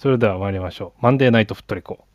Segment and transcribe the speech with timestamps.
[0.00, 1.02] それでは参りましょう。
[1.02, 2.06] マンデーナイトフットリコ。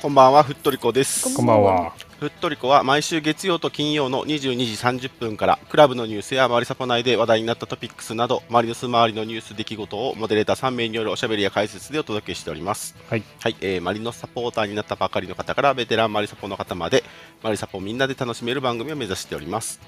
[0.00, 1.34] こんばんは、ふっとりこです。
[1.34, 1.92] こんばんは。
[2.20, 12.96] ふっとりこは毎週月曜と金曜の22時30分からクラブのニュースやマリサポ内で話題になったトピックスなどマリノス周りのニュース出来事をモデレーター3名によるおしゃべりや解説でお届けしております。
[13.10, 13.22] はい。
[13.40, 17.04] はい、えーマリノスサポーターになったばかりの方からベテランマリサポの方まで
[17.42, 19.80] マリサポみんなで楽しめる番組を目指しております。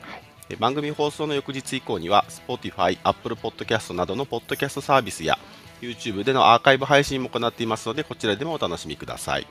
[0.51, 5.38] えー番組放送の翌日以降には Spotify、Apple Podcast などのポッドキャストサービスや
[5.80, 9.47] YouTube でのアーカイブ配信も行っていますのでこちらでもお楽しみください。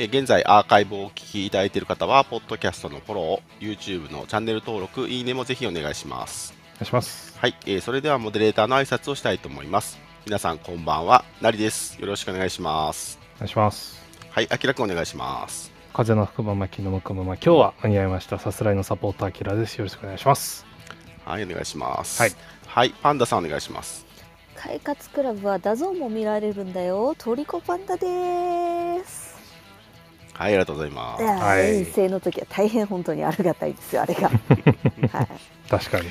[0.00, 6.54] えー現在アーカイブをお聞きいただいている方はポッドキャストのフォロー、YouTube のチャンネル登録、いいねもぜひお願いします。
[6.76, 7.36] お願いします。
[7.36, 9.98] はい、えーそれではモデレーターの挨拶をしたいと思います。
[10.24, 12.00] 皆さんこんばんは、なりです。
[12.00, 13.18] よろしくお願いします。
[13.38, 14.00] お願いします。
[14.30, 15.72] はい、あきらくんお願いします。
[15.92, 20.64] 風の吹くまま気の向くまま今日は間に合いましたさすらいのサポーターあきらですよろしくお願いします
[21.24, 22.22] はい、お願いします。
[22.22, 22.32] はい、
[22.66, 24.06] はい、パンダさんお願いします。
[24.54, 29.27] 快活クラブは DAZN も見られるんだよトリコパンダです
[30.38, 31.24] はい、ありがとうございます。
[31.24, 34.28] はい遠征の時は大変本当にありがたいですよあれが
[35.10, 35.28] はい
[35.68, 36.08] 確かに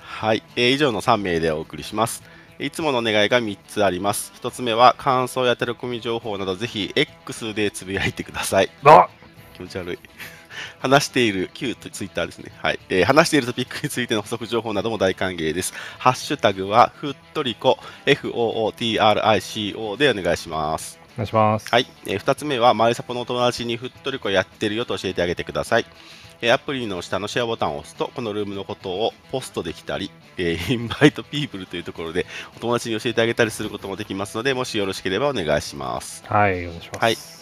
[0.00, 2.22] はい、えー以上の3名でお送りします。
[2.60, 4.32] いつものお願いが3つあります。
[4.40, 8.70] 1つ目は感想やテレコミ情報などぜひ X でつぶやいてください。
[8.84, 9.08] あ
[9.54, 9.98] 気持ち悪い。
[10.78, 12.52] 話している、旧ツイッターですね。
[12.62, 12.78] はい。
[12.88, 15.74] えー話しているトピックについての補足情報なども大歓迎です。
[15.98, 20.99] ハッシュタグは、ふっとりこ、FOOTRICO でお願いします。
[21.14, 21.86] お願いしますはい。
[22.06, 25.86] え2つ目は、マリサポのお友達にふっとりこやってるよと教えてあげてください。
[26.42, 36.24] えーアプリの下のシェアボタンを押すと、このルームのことをポストできたり、えーインバイトピープルというところでお友達に教えてあげたりすることもできますので、もしよろしければお願いします。
[36.26, 37.39] はいお願いしますはい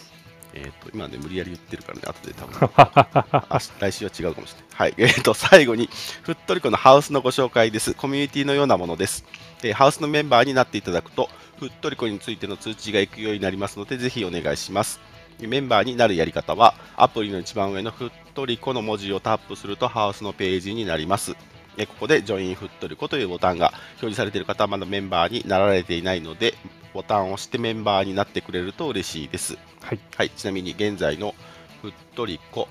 [0.53, 2.69] えっ、と、今ね、無理やり言ってるからね、後で多分。
[2.75, 4.67] あ来週は違うかもしれない。
[4.71, 4.93] はい。
[4.97, 5.89] えっ、と、最後に、
[6.23, 7.93] ふっとりこのハウスのご紹介です。
[7.93, 9.25] コミュニティのようなものです。
[9.63, 14.99] えーハウスのメンバーになっていただくと、ふっとりこについての通知が行くようになりますので、ぜひお願いします。
[15.39, 21.35] メンバーになるやり方は、アプリの一番上のふっとりこの文字をタップすると、ハウスのページになります。
[21.77, 26.55] えーここで、ジョインふっとりこというボタンが表示されている方はまだメンバーになられていないので、
[26.93, 29.57] ボタンを押してメンバーになってくれると嬉しいです。
[29.81, 31.35] はいはい、ちなみに現在の
[31.81, 32.67] ふっとりこ、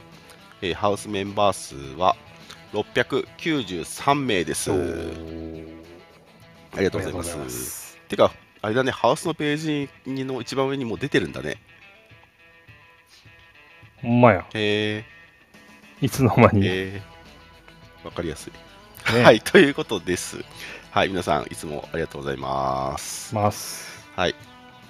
[0.60, 2.16] えーハウスメンバー数は
[2.72, 4.70] 693名です。
[4.70, 5.78] おあー
[6.78, 7.98] りがとうございます。
[8.08, 11.58] てか、あれだね、ハウスのページの一番上にもう出てるんだね。
[14.02, 15.04] ほんまやへ
[16.00, 18.52] いつの間え、に、えー、わかりやすい。
[19.14, 20.44] ねはい、ということです。
[20.90, 23.34] はい、皆さん、いつもありがとうございます。
[23.34, 24.34] ますはい。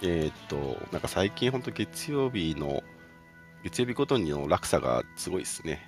[0.00, 2.83] えーっと、なんか最近、本当月曜日の、
[3.62, 5.87] 月曜日ごとにの落差がすごいですね。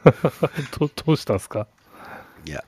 [0.78, 1.66] どどうしたんですか？
[2.44, 2.62] いや、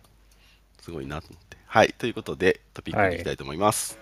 [0.81, 1.59] すごいなと思って。
[1.67, 3.99] はい、ということで、トピックに行きたいと思います。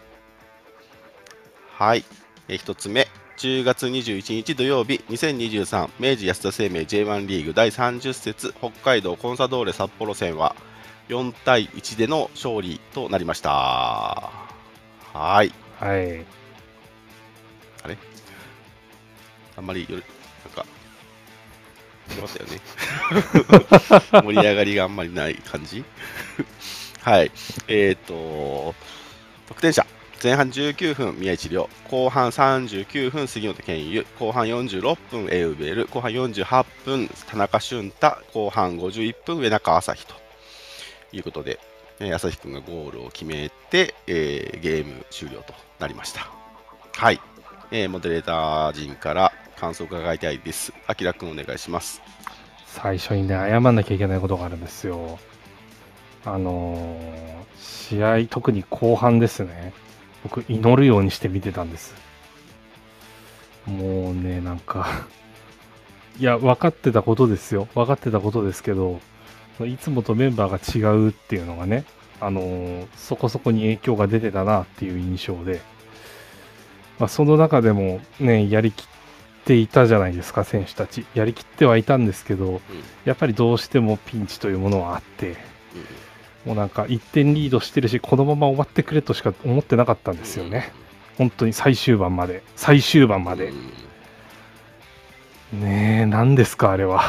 [1.73, 2.05] はい、
[2.47, 10.55] えー一つ目、10月21日土曜日、2023明治安田生命 J1 リーグ第30節北海道コンサドーレ札幌戦は
[11.09, 14.31] 4対1での勝利となりました。
[15.13, 16.25] はい、はい
[17.85, 17.97] あれ？
[19.57, 20.67] あんまりより、なんか、
[22.17, 22.61] よかったよね。
[24.33, 25.85] 盛り上がりがあんまりない感じ？
[27.03, 27.31] はい。
[27.69, 28.75] えっ、と、
[29.49, 29.87] 得点者。
[30.23, 31.69] 前半19分、宮市亮。
[31.91, 34.07] 後半39分、杉本健佑。
[34.19, 35.87] 後半46分、エウベル。
[35.89, 38.19] 後半48分、田中俊太。
[38.33, 40.15] 後半51分、上中朝日と
[41.13, 41.61] いうことで、
[42.01, 46.29] えー朝日君がゴールを決めて、えーゲーム終了となりました。
[46.95, 47.21] はい。
[47.71, 50.73] えーモデレーター陣から感想を伺いたいです。
[50.87, 52.03] あきらくんお願いします。
[52.77, 55.19] 最初にね謝んなきゃいけないことがあるんですよ
[56.27, 59.73] あのー試合特に後半ですね
[60.23, 61.95] 僕祈るようにして見てたんです
[63.65, 65.07] もうねなんか
[66.19, 69.01] いや分かってたことですよ分かってたことですけど
[69.61, 71.85] いつもとメンバーが違うっていうのがね
[72.21, 75.61] あのーそこそこに影響が出てたなっていう印象で、
[76.99, 78.87] まあ、その中でもねやりきっ
[79.45, 81.07] ていたじゃないですか選手たち。
[81.15, 82.61] やりきってはいたんですけど、
[83.05, 85.37] やっぱりどうしてもピンチというものはあって
[86.45, 90.73] もうなんか1点リードしてるしこのまま終わってくれとしか思ってなかったんですよね、
[91.19, 92.43] 本当に最終盤まで。
[92.55, 93.53] 最終盤まで、
[95.53, 97.03] ねえ何ですかあれは。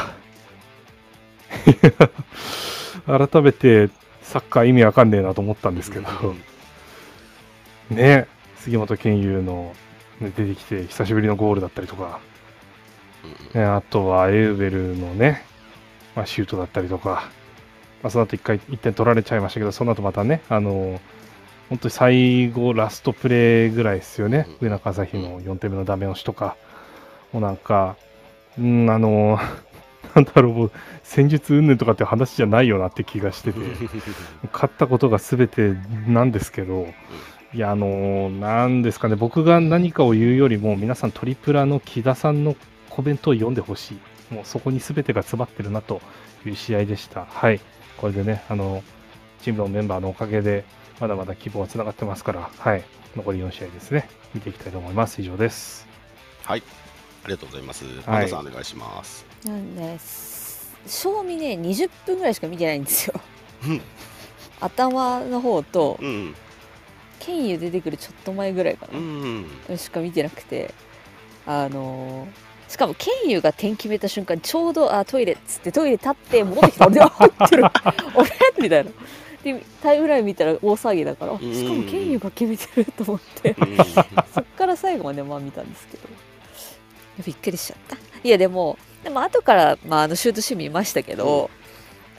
[3.06, 3.88] 改めて
[4.28, 6.06] サッカー意味わかんねえなと思ったんですけど、
[7.88, 8.28] ね、
[8.58, 9.74] 杉本健佑の、
[10.20, 12.20] ね、出てきて久しぶりのゴールだったりとか、
[13.54, 13.60] うん。
[13.60, 15.44] ね、あとはエウベルのね、
[16.14, 17.30] まあ、シュートだったりとか、
[18.02, 21.00] まあ、その後1回1点取られちゃいましたけど、その後またね、あの
[21.70, 24.68] 本当に最後、ラストプレーぐらいですよね、うん。
[24.68, 26.56] 上中朝日の4点目のダメ押しとか、
[27.32, 27.96] もうなんか、
[28.58, 29.38] うん、あの、
[30.14, 30.72] なんだろう、もう
[31.02, 33.58] 戦術云々とかって話じゃないよなって気がしてて、
[34.52, 35.74] 勝ったことが全て
[36.06, 36.88] なんですけど、
[37.54, 42.56] いや、あのなんですかね、僕が何かを言うよりも、皆さん、トリプラの木田さんの
[42.90, 44.34] コメントを読んでほしい。
[44.34, 46.02] もうそこに全てが詰まってるなと
[46.44, 47.24] いう試合でした。
[47.24, 47.60] はい。
[47.96, 48.82] これでね、あの、
[49.40, 50.64] チームのメンバーのおかげで、
[51.00, 52.82] まだまだ希望はつながってますから、はい。
[53.16, 54.08] 残り4試合ですね。
[54.34, 55.20] 見ていきたいと思います。
[55.22, 55.86] 以上です。
[56.44, 56.62] はい。
[57.24, 57.84] ありがとうございます。
[58.04, 59.27] パンダさん、お願いします。
[59.44, 60.76] なんです。
[60.86, 63.14] 賞味ね20分ぐらいしか見てないんですよ。
[63.66, 63.80] うん。
[64.60, 66.34] 頭の方とうん。
[67.18, 69.46] ケンユ出てくるちょっと前ぐらいかうん。
[69.68, 70.72] なしか見てなくて。
[71.46, 76.86] あのーしかもケンユが点決めた瞬間ちょうどあトイレっつってトイレ立って戻ってきた。
[76.86, 77.64] 俺は入ってる。
[78.14, 78.30] 俺
[78.60, 78.90] みたいな。
[79.42, 83.56] でタイムライン見たら大騒ぎだからあしかもケンユが決めてると思って。
[84.34, 86.02] そっから最後までまあ見たんですけど。
[87.24, 87.96] びっくりしちゃった。
[88.22, 88.76] いやでも
[89.08, 91.48] でも後から、まあ、あのシュートシーン見ましたけど、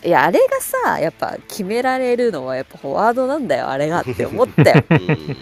[0.03, 5.37] いやあれがさやっぱ決められるのはやっぱフォワードなんだよ あれがって思ったようん。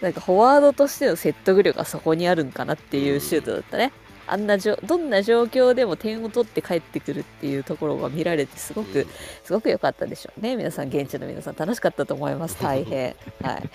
[0.00, 3.92] なんかフォワードとしての説得力がそこにあるんかなっていうシュートだったね。
[4.26, 9.06] あんなじょどんな状況でも点を取って帰ってくるっていうところが見られてすごく、
[9.44, 10.56] すごく良かったでしょうね。
[10.56, 13.14] 皆さん現地の皆さん楽しかったと思います大変。
[13.42, 13.70] はい。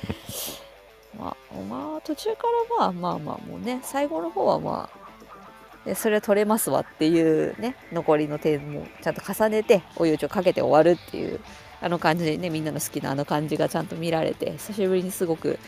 [1.17, 2.43] まあまあ途中か
[2.77, 5.06] らまあまあまあもうね最後の方はまあで
[5.95, 11.39] それは取れますわっていうね残りの点もちゃんと重ねて追い打ちをかけて終わるっていう
[11.81, 15.59] あの感じねみんなの好きなあの感じがちゃんと見られて久しぶりにすごく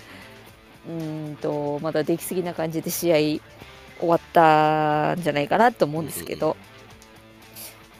[0.88, 3.18] うーんとまだできすぎな感じで試合
[4.00, 6.56] 終わったんじゃないかなと思うんですけど、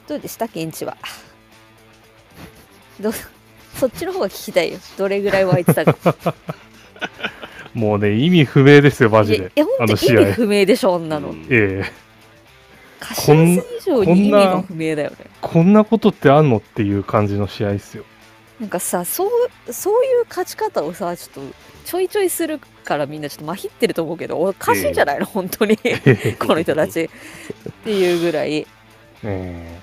[0.08, 0.46] どうでした？
[0.46, 0.96] 現地は。
[2.98, 3.12] ど
[3.76, 4.78] そっちの方が聞きたいよ。
[4.96, 6.34] どれぐらい湧いてたか。
[7.74, 9.38] もうね、意味不明ですよ、マジで。
[9.38, 9.52] いやい。
[9.56, 10.20] やあ本当の試合。
[10.22, 11.28] 意味不明でしょ女の。
[11.28, 11.42] うん。
[11.50, 12.09] ええ
[13.00, 18.04] 柏戦以上に意味が不明だよねこんなことってあんのっていう感じの試合ですよ。
[18.60, 21.54] なんかさそうそういう勝ち方をさちょっと
[21.86, 25.78] ちょいちょいするからみんなちょっとまひってると思うけどおかしいんじゃないの、本当に。
[26.38, 27.04] この人たち。
[27.04, 27.08] っ
[27.84, 28.66] ていうぐらい。
[29.24, 29.80] え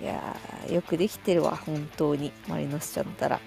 [0.00, 2.32] いやーよくできてるわ本当に。
[2.48, 3.40] マリノスちゃんったら。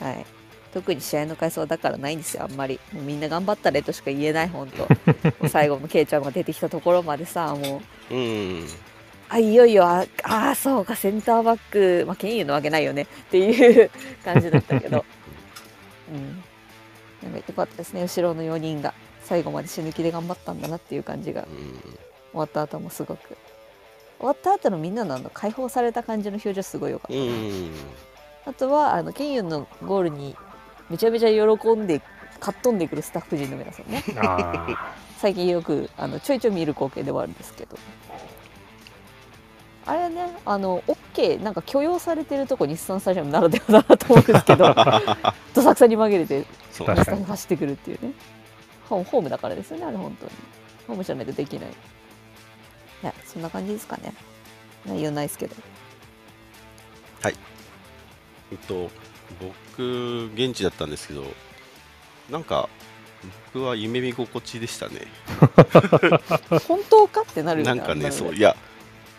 [0.00, 0.37] はい
[0.72, 2.78] 特に試合の回数はだからないんですよあんまり。
[2.92, 4.82] もうみんな頑張ったねとしか言えない本当。
[5.40, 7.80] もう最後のケイちゃんが出てきたところまでさも
[8.10, 8.14] う。
[8.14, 8.66] うん。
[9.30, 13.02] あいよいよああーそうかセンターバックまあケンユのわけないよね。
[13.02, 13.90] っていう
[14.24, 15.04] 感じだったけど。
[16.12, 16.44] うん。
[17.22, 18.02] なんかよかったですね。
[18.02, 18.94] 後ろの4人が
[19.24, 21.46] 最後まで死ぬ気で頑張ったんだなっていう感じが。
[22.32, 23.36] 終わった後もすごく。
[24.18, 27.70] 終わった後のみんなのあの解放された感じの表情すごいよかった、うん。
[28.46, 30.36] あとはあのケンユンのゴールに
[30.90, 32.00] めちゃめちゃ喜んで
[32.40, 34.02] かっ飛んでくるスタッフ陣の皆さんね。
[35.18, 37.76] 最近よくあのちょいちょい見る光景ではあるんですけど。
[39.86, 44.74] あれねあの OK なんか許容されてるとこ日産スタジアムならではだなと思うんですけど。
[45.54, 48.12] どさくさに紛れてそう確かに走ってくるっていうね。
[48.88, 50.32] ホホームだからですよねあれ本当に。
[50.86, 51.70] ホームじゃないとできない。
[51.70, 51.72] い
[53.02, 54.12] やそんな感じですかね。
[54.86, 55.56] 内容ないですけど。
[58.50, 58.90] えっと、
[59.40, 61.24] 僕、現地だったんですけど、
[62.30, 62.68] なんか、
[63.52, 65.06] 僕は夢見心地でしたね。
[66.66, 68.56] 本当かってなるなんかね、そう、いや、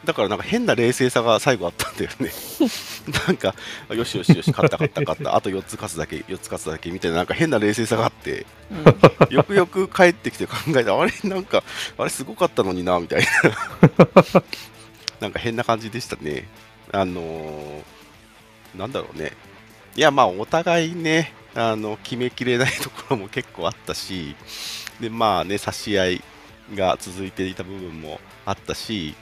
[0.05, 2.31] だからなんか変な冷静さが最後あったんだよね。
[3.27, 3.53] なんか、
[3.89, 11.63] よしよしよし、勝った勝った勝った、あと4つ勝つだけ、4つ勝つだけみたいな、なんか変な冷静さがあって、うんよくよく帰ってきて考えたあれ、なんか、
[11.97, 13.27] あれすごかったのにな、みたいな。
[15.19, 16.47] なんか変な感じでしたね。
[16.91, 17.83] あのー
[18.75, 19.31] なんだろうね。
[19.95, 24.35] いや、まあ、お互いね、あの決めきれないところも結構あったし、
[24.99, 26.21] で、まあね、差し合い
[26.75, 29.15] が続いていた部分もあったし、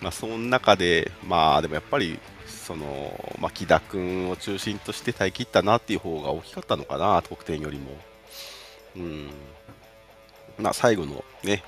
[0.00, 7.90] まあ、その中で、まあ、でもやっぱり、その、まあ、木田君を中心として耐え切ったなっていう方が大きかったのかな、得点よりも。
[8.96, 9.30] うん。
[10.58, 11.64] まあ、最後のね、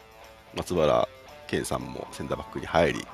[0.54, 1.08] 松原
[1.48, 3.06] 健さんもセンターバックに入り、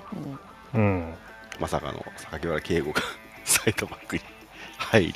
[0.75, 1.15] うんうん。
[1.61, 3.03] まさかの榊原圭吾が
[3.45, 4.23] サイドバックに
[4.91, 5.15] 入り、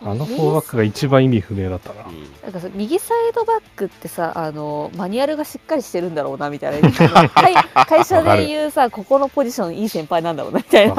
[0.00, 2.04] あのフォーバックが一番意味不明だったな。
[2.04, 2.12] う。
[2.12, 2.22] ん。
[2.42, 6.90] なんかさ右サイドバックってさあのマニュアルがしっかりしてるんだろうなみたいな。
[7.30, 7.54] 会
[7.86, 10.94] 会社でいうさここのポジションいい先輩なんだろうなみたいな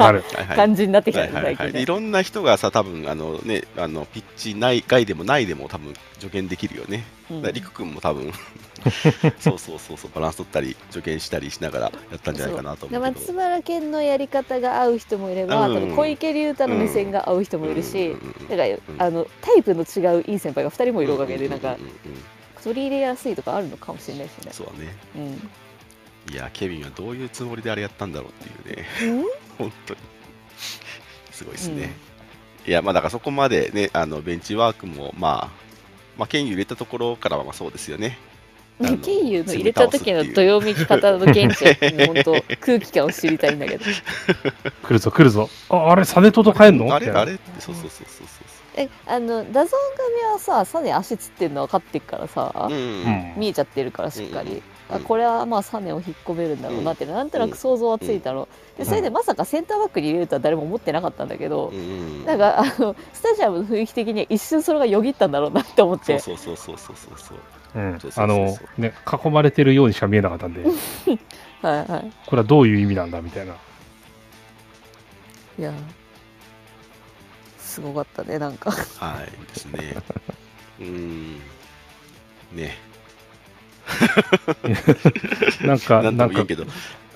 [0.54, 1.72] 感じになってきたはいはいはい、ね最近ね。
[1.72, 7.04] でいろんな人がさ、多分あのね、あのピッチ内外でも内でも多分助言できるよね。
[7.30, 8.32] うんりく君も多分
[9.38, 13.12] そうそうそうそう、バランス取ったり、助言したりしながらやったんじゃないかなとで思う。
[13.12, 18.64] 松村健のやり方が合う人もいれば、うん小池龍太の目線が合う人もいるし、うんうんから、
[18.98, 21.94] あのタイプの違ういい先輩が2人もいるおかげでなんかうううんうん
[22.62, 24.52] 取り入れやすいとかあるのかもしれないしね。
[24.52, 24.96] そうだね。
[25.16, 25.50] うん
[26.30, 28.32] いや、ケビンはどういうつもりであれやったんだろうっ
[28.64, 29.24] ていうね、
[29.58, 30.00] 本当に。
[31.32, 31.94] すごいですね。
[32.66, 35.69] いや、まあだからそこまでね、あのベンチワークも、まあ、
[36.20, 38.18] まあ、ケイユ入れたところからはまあそうですよね。
[38.82, 41.74] あのケイユの入れた時のどよめき方の現地は
[42.06, 43.90] 本当 空気感を知りたいんだけど来
[44.90, 45.48] るぞ来るぞ。
[45.68, 46.94] あ、あれ、サネと代えんの？
[46.94, 48.26] あれあれってそうそうそうそう
[48.76, 52.72] えあの DAZN 組はさサネ足つってんの分かってっからさ、そう。
[52.72, 52.74] うん。
[52.74, 58.78] うん見えちゃってるからしっかり、うんあこれはまあサネを引っ込めるんだろうなってなんとなく想像はついたの、うん。
[58.78, 61.72] でそれでまさかセンターバックに入れるとは誰も思ってなかったんだけど、
[62.26, 66.18] なんかあのスタジアムの雰囲気的には一瞬それがよぎったんだろうなって思って。
[66.18, 67.38] そうそうそうそうそうそう。
[67.74, 67.98] うん。
[68.16, 68.94] あの、ね、
[69.24, 70.70] 囲まれてるようにしか見えなかったんで、こ
[71.62, 71.78] はい。
[71.92, 73.52] はれはどういう意味なんだみたいな。
[73.52, 73.56] い
[75.58, 75.72] いや
[77.58, 78.70] すごかったねなんか。
[78.70, 79.94] はいですね。
[80.80, 81.40] うーん。
[82.52, 82.89] ね。
[85.66, 86.44] なんか、なんか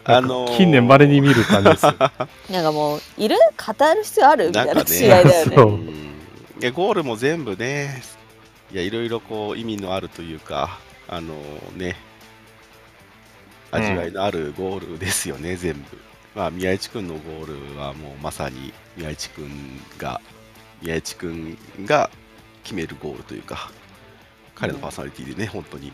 [0.07, 1.87] あのー近年稀に見る感じです。
[1.87, 1.95] よ。
[2.51, 4.97] なんかもういる語る必要あるみたいななんかね。
[4.97, 5.57] 試合だよね。
[5.57, 5.67] そう。
[5.69, 5.81] うん。
[5.81, 5.91] い
[6.61, 8.03] やゴールも全部ね、
[8.71, 11.35] いやいろいろこう意味のあるというか、あの
[11.77, 11.97] ね、
[13.71, 15.81] 味わいのあるゴールですよね、全部。
[16.35, 19.49] まあ、宮市君のゴールはもうまさに宮市君
[19.99, 20.21] が、
[20.83, 22.11] 宮市君が
[22.63, 23.71] 決めるゴールというか、
[24.55, 25.93] 彼のパーソナリティでね、本当に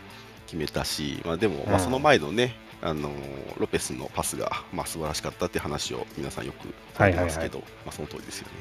[0.51, 3.09] 決めたし、まあ、でも、まあ、うんその前のね、あの
[3.57, 8.51] ロペスのパスが、まあ、素晴らしかったって話を皆さんよくされてますけど、まあ、その通りですよね。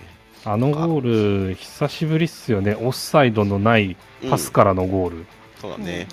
[0.45, 2.77] あのゴール、久しぶりっすよね。
[2.81, 3.97] オフサイドのない
[4.31, 5.27] パスからのゴール。
[5.61, 6.07] そうだね。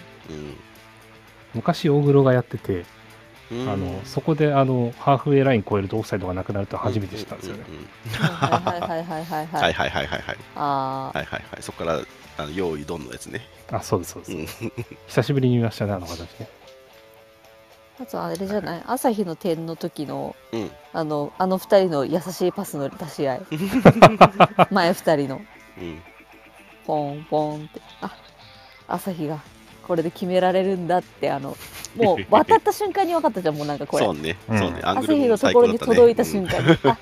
[1.53, 2.85] 昔、大黒がやってて、
[3.51, 3.69] うん。
[3.69, 7.63] あのそこであのハーフウェイライン超えるとオフサイドがなくなると初めて知ったんですよね。
[7.69, 10.37] うんうんうんはいはいはいはいはい ははいいはいはいはいはい。
[10.55, 11.61] ああはいはいはい。
[11.61, 11.99] そこから、
[12.37, 13.41] あの用意ドンのやつね。
[13.71, 14.63] あ、そうです、そううです。
[14.63, 14.71] ん。
[15.07, 16.47] 久しぶりに見ましたね、あの形ね。
[17.99, 18.83] あとあれじゃない？
[18.85, 20.71] 朝日の点の時のうん。
[20.93, 23.41] あのあの二人の優しいパスの出し合い
[24.71, 25.41] 前二人の
[25.79, 26.01] うん。
[26.85, 28.15] ポンポンってあ
[28.87, 29.39] 朝日が
[29.85, 31.57] これで決められるんだってあの
[31.95, 34.37] もう渡った瞬間に分かったじゃんもうなんかこれ そうね。
[34.47, 34.79] うんそうね。
[34.83, 35.79] アング朝日のところに。
[35.79, 36.97] 届いた瞬間に、あ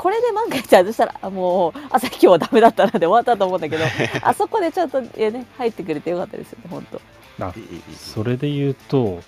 [0.00, 3.84] これで万が一外したらあもう朝日今日はダメだったなで終わったと思うんだけど
[4.26, 7.00] あそこでちょっと、えね、入ってくれてよかったですよね本当
[7.98, 9.22] それで言うと、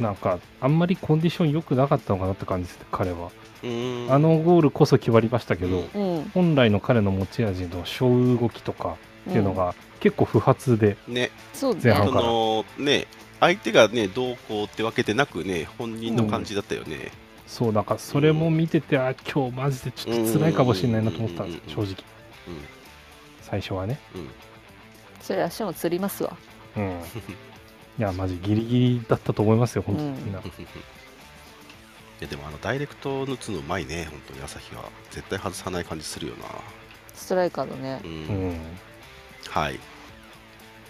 [0.00, 3.30] なんか、あんまりコンディション良くなかったのかなって感じですね、彼は。
[3.62, 8.96] うんあのゴールこそ決まりましたけど、うんうん本来の彼の持ち味の小動きとか
[9.30, 11.30] っていうのが結構不発で、ね。
[11.52, 13.06] そうねそ前半からのね、
[13.38, 17.12] 相手がね、どうこうってわけでなくね、本人の感じだったよね。
[17.46, 22.04] そう、なんかそれも見てて、あ、今日マジでちょっと辛いかもしれないなと思ったんですよ、うん正直。
[23.42, 23.98] 最初はね。
[25.20, 26.36] それ足もつりますわ
[26.76, 27.00] うん。
[27.98, 30.40] いや、マジギリギリだったと思いますよ、本当にうんみんな。
[32.18, 34.84] いやでもあのダイレクト打つのうまいね、本当に朝日は。
[35.10, 36.44] 絶対外さない感じするよな。
[37.14, 38.06] ストライカーだねう。
[38.06, 38.60] うんん。
[39.48, 39.78] はい。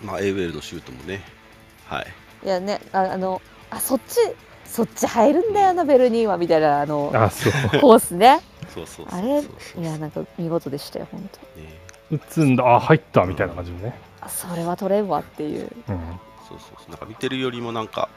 [0.03, 1.23] まあ、エイウェルのシュートもね。
[1.87, 2.07] はい。
[2.45, 4.19] いやねああのあそっち
[4.69, 7.53] そっち入るんだよなベルニーはみたいなあのあ、そう。
[7.81, 8.41] コースね
[8.75, 9.41] そうそうあれ？
[9.41, 11.79] いやなんか見事でしたよ本当ね
[12.11, 13.99] 打つんだ、あ、入ったみたいな感じのね。
[14.21, 16.21] あそれは取れんわっていううん。
[16.49, 16.91] そうそうそう。
[16.91, 18.09] なんか見てるよりもなんか、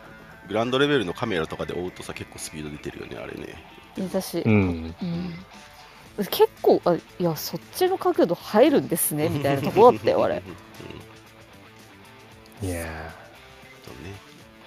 [0.48, 3.56] グラウンドレベルのカメラとかで追うとさ、結構スピード出てるよね、あれね。
[3.98, 4.96] 私、ううんん。
[6.30, 10.52] 結構あいやそっちの角度入るんですねみたいなところだったよあれうん
[12.68, 12.90] うんいやね。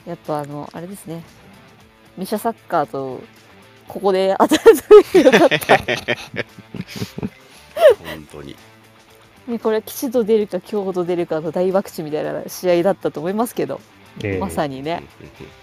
[0.06, 1.22] やっぱあのあれですね
[2.16, 3.20] ミシャサッカーと
[3.88, 5.76] ここで当たらずによかった
[7.98, 8.56] 本当に。
[9.48, 15.62] ねこれ吉と出るか強と出るかの大博打みたいな試合だったと思いますけど、ーええまさにね、えー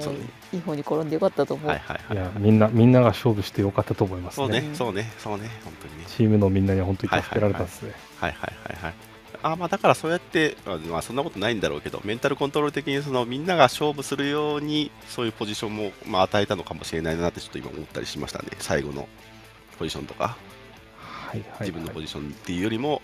[0.00, 0.20] そうね
[0.52, 2.20] いい方に転んでよかったと思う、はいはいはいい。
[2.20, 4.46] や、みんな、みんなが勝負してよかったと思いますね。
[4.46, 6.04] そうね、そうね、そうね、本当にね。
[6.06, 7.92] チームのみんなには本当に助けられたですね。
[8.20, 8.94] はいはいはいはい。
[9.42, 19.08] あまあ、だからそうやって、あまあ、そんなことないんだろうけど、メンタルコントロール的にそのみんなが勝負するように、そういうポジションも、まあ、与えたのかもしれないなって、ちょっと今思ったりしましたね、最後の
[19.78, 20.36] ポジションとか。
[21.30, 23.00] はいはい自分のポジションっていうよりも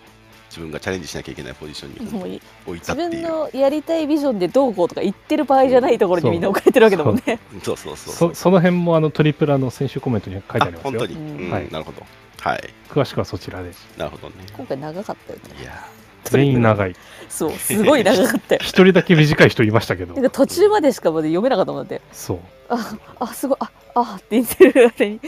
[0.48, 3.22] 自分がチャレンジしなきゃいけないポジションに置いた自分っていう。
[3.28, 7.38] のやりたいビジョンでどうこうとか言ってる場合じゃないところにみんな置かれてるわけだもんね。
[7.62, 7.76] そう。
[7.76, 10.82] そうそうそその辺もあのトリプラの選手コメントに書いてありますよ。
[10.82, 11.46] 本当に、うん。
[11.46, 11.50] うん。
[11.50, 12.02] はいなるほど。
[12.40, 12.70] はい。
[12.88, 14.34] 詳しくはそちらでなるほどね。
[14.56, 15.62] 今回長かったよね。
[15.62, 15.86] いや
[16.30, 16.95] 全員長い
[17.28, 18.61] そう、すごい長かったよ。
[18.64, 22.02] 一人だけ短い人いましたけど途中までしかまで読めなかったもんだって。
[22.12, 25.21] そうあ、あ、すごい、あ、あって言ってる間に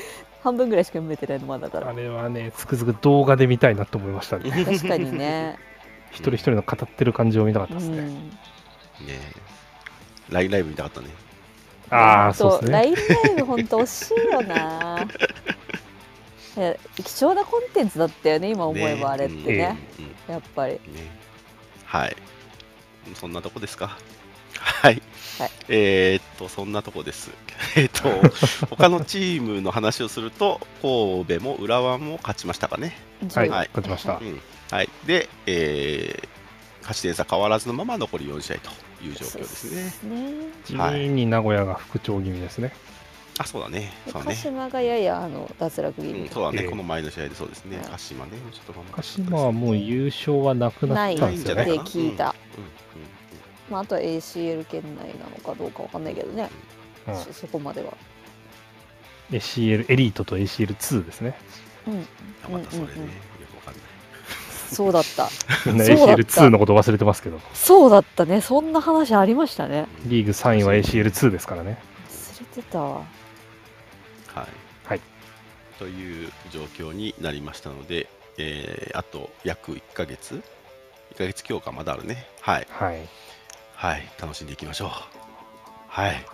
[0.43, 1.91] 半分ぐらいしか読めてないのまだだから。
[1.91, 5.59] あれはねつくづく動画で見たいなと思いましたね確かにね。
[6.11, 8.07] 一人一人の語ってる感じを見たかったですね、うん。
[8.07, 9.19] ね
[10.31, 11.09] ラインライブ見たかったね
[11.91, 13.01] ああそうですねラインラ
[13.33, 15.07] イブ本当惜しいよな。
[17.05, 19.79] 貴重なコンテンツだったよね今思えばあれってね。
[19.99, 20.13] うんうん。
[20.33, 20.73] やっぱり。
[20.75, 20.81] ね。
[21.85, 22.17] はい。
[23.15, 23.97] そんなとこですか？
[24.61, 25.01] はい、
[25.39, 25.51] はい。
[25.69, 27.31] えーっとそんなとこです。
[27.77, 32.97] えーっと他のチームの話をすると神戸も浦和も勝ちましたかね。
[33.35, 33.69] はい、はい。
[33.69, 34.19] 勝ちました。
[34.21, 34.41] うん。
[34.71, 34.89] はい。
[35.07, 36.29] で、えー
[36.83, 38.71] 勝ち点差変わらずのまま残り4試合と
[39.05, 39.91] いう状況ですね。
[40.01, 40.33] そうね。
[40.65, 42.73] 地味に名古屋が復調気味ですね、
[43.39, 43.93] あそうだね。
[44.07, 44.35] そう鹿ね。
[44.35, 46.69] 島がややあの脱落気味、うん、そうだね、ええ。
[46.69, 47.87] この前の試合でそうですね、はい。
[47.91, 48.93] 鹿島ね、ちょっと頑張って。
[48.95, 51.65] 鹿島はもう優勝はなくなったんですよね。
[51.65, 51.83] ないんじゃないかな。
[51.83, 52.69] って聞いた、うんうん
[53.71, 56.49] まあ、あとは ACL 圏内なのかどうかわかんないけどね、
[57.07, 57.93] うんそそこまでは。
[59.31, 61.39] ACL エリートと ACL2 ですね。
[61.87, 62.07] うん。
[62.45, 63.11] あまたそれね、うんうんうん。
[64.71, 65.25] そうだった。
[65.71, 67.41] ACL2 のこと忘れてますけど。
[67.55, 68.41] そうだったね。
[68.41, 69.87] そんな話ありましたね。
[70.05, 71.79] リーグ3位は ACL2 ですからね。
[72.11, 73.03] 忘れてたわ
[74.39, 74.49] はい。
[74.89, 75.01] はい
[75.79, 80.43] という状況になりましたので、えーあと約1ヶ月
[81.15, 82.27] ?1 ヶ月強化まだあるね。
[82.41, 82.67] はい。
[82.71, 83.09] はい
[83.75, 84.09] はい。
[84.21, 84.91] 楽しんでいきましょう。
[85.89, 86.27] はい。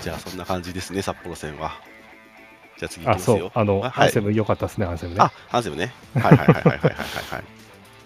[0.00, 1.72] じゃあ、そんな感じですね、札幌戦は。
[2.78, 3.36] じゃあ次いきあますよ。
[3.38, 5.92] そうあの、はいハンセム良かったですねハンセムねあ、ハンセムね。
[6.14, 6.94] はいはいはいはいはいはいはい。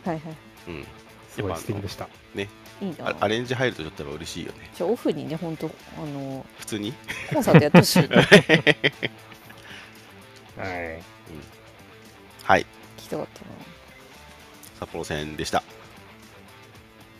[0.04, 0.36] はいはい
[0.68, 0.86] うん。
[1.30, 2.08] すごい素敵でした
[2.80, 3.08] いいな。
[3.10, 4.70] あアレンジ入るとちょっと嬉しいよね。
[4.74, 5.70] じゃあオフにね本当あ
[6.06, 6.92] の普通に？
[7.32, 8.08] コンサートやってほしいね
[10.56, 11.02] はい。
[12.44, 12.66] はい。
[12.96, 13.46] 聞きたかったな。
[14.80, 15.62] 札幌戦でした。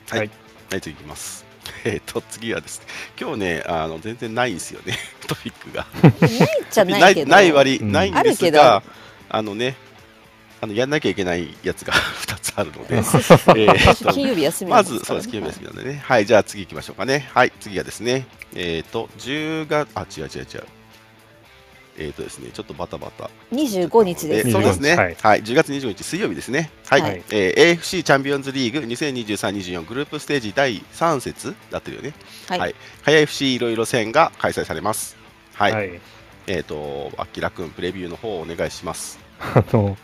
[0.08, 0.19] はい。
[0.21, 0.30] はい。
[0.71, 1.45] はい、次いきます。
[1.84, 2.86] えっ、と、次はですね、
[3.21, 5.86] 今日ね、あの全然ないんですよね、 トピックが。
[6.21, 6.30] ない
[6.71, 7.30] じゃないけど。
[7.30, 7.92] ない割、うん。
[7.92, 8.82] ないんですが、
[9.28, 9.76] あのね、
[10.60, 11.92] あのやんなきゃいけないやつが
[12.26, 13.02] 2つあるので、
[14.12, 16.02] 金曜日休みなまず、そうです、金曜日休みなんでね。
[16.04, 17.28] はい、じゃあ次行きましょうかね。
[17.34, 20.64] はい、次はですね、えっ、と、10月、あ、違う違う違う。
[21.99, 23.30] えっ、とですね、ちょっとバタバタ。
[23.52, 25.40] 25日ですえそうですね、25ははい。
[25.40, 27.00] い10月25日水曜日ですね、はい。
[27.02, 27.23] はい。
[27.30, 32.12] えー AFC チャンピオンズリーグ2023-24グループステージ第3節だってるよね、
[32.49, 32.75] はい、はい。
[33.02, 35.16] はや FC いろいろ戦が開催されます。
[35.54, 36.00] はい、はい。
[36.47, 39.19] えっ、と、あきらくん、プレビューの方お願いします。
[39.40, 39.97] あの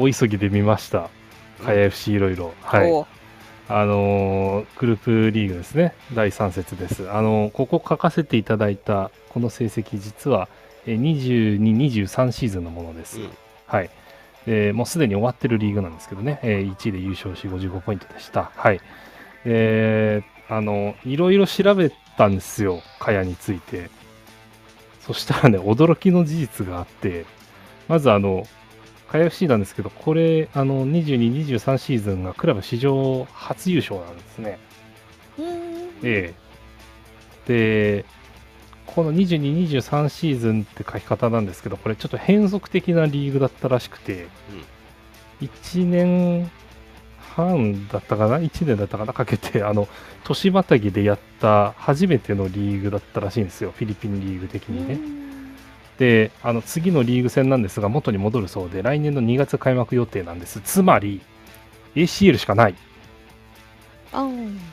[0.00, 1.10] 大急ぎで見ました
[1.62, 3.04] はや FC いろいろはい
[3.70, 7.10] あのーグループリーグですね、第3節です。
[7.10, 10.48] あのーここ書かせていただいたこの成績、実は
[10.86, 11.00] えー
[11.60, 11.60] 22、
[12.06, 13.20] 23シーズンのものです。
[13.20, 13.28] うん
[13.66, 13.90] はい。
[14.46, 18.50] でもうすでに終わってるリーグなんですけどね、えー1位で優勝し55ポイントでした。
[18.56, 18.80] はい。
[19.44, 23.90] で、あの、いろいろ調べたんですよ、かやについて。
[25.02, 27.26] そしたらね、驚きの事実があって、
[27.86, 28.46] まずあの、
[29.08, 34.58] かや FC なんですけど、これ、あの、22、23シーズンがクラブ史上初優勝なんですね。
[36.02, 36.34] ええ。
[37.48, 38.04] で、
[38.86, 44.28] この22、23シーズンって書き方なんですけど、これちょっと変則的なリーグだったらしくて、
[45.40, 46.50] 1年
[47.18, 49.12] 半だったかな ?1 年だったかな？
[49.12, 49.88] かけて、あの、
[50.24, 53.72] 年またぎでやった初めてのリーグだったらしいんですよ。
[53.74, 55.27] フィリピンリーグ的にね。
[55.98, 60.60] で、あの、次のリーグ戦なんですが、元に戻るそうで、来年の2月開幕予定なんです。
[60.60, 61.20] つまり、
[61.94, 62.74] ACL しかない。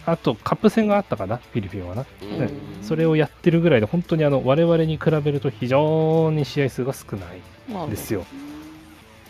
[0.06, 1.38] あと、カップ戦があったかな？
[1.38, 2.06] フィリピンはな。
[2.22, 2.50] うんね
[2.82, 8.26] それをやってるぐらいで、本当にあの我々に比べると非常に試合数が少ないまあんですよ。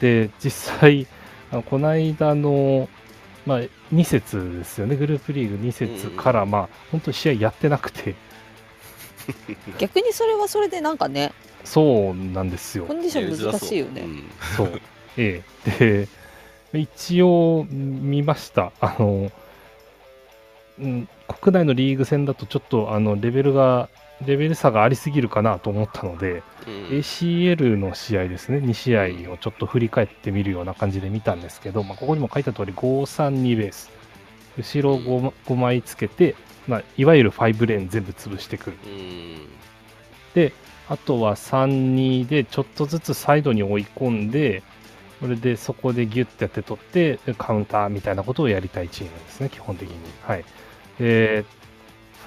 [0.02, 1.08] で、実際、
[1.52, 2.90] あのこの間の、
[3.46, 3.60] まあ、
[3.94, 8.16] 2節ですよね、グループリーグ2節から、まあ、本当に試合やってなくて、
[9.78, 11.32] 逆にそれはそれでなんかね
[11.66, 12.94] そうなんですよコ。
[12.94, 14.24] ンディション難しいよね、うん
[14.56, 14.82] そう。
[15.18, 15.42] え
[15.80, 16.08] え。
[16.72, 18.72] で、一応見ました。
[18.80, 19.32] あの、
[20.80, 21.08] うん、
[21.42, 23.90] 国内のリーグ戦だとちょっとあのレベルが、
[24.26, 33.90] レベル差がありすぎるかなと思ったので、うん ACL の試合ですね、2試合をちょっと振り返ってみるような感じで見たんですけど、まあ、ここにも書いた通り、532ベース、
[34.58, 36.36] 後ろ 5, 5枚つけて、
[36.68, 38.78] まあ、いわゆる5レーン全部潰してくる。
[38.86, 39.56] うん。
[40.88, 44.62] あとは3-2でちょっとずつサイドに追い込んで、
[45.20, 49.98] それでそこでギュッてやって取ってカウンターみたいなことをやりたいチームですね基本的に。
[50.24, 50.46] はい。
[51.00, 51.46] で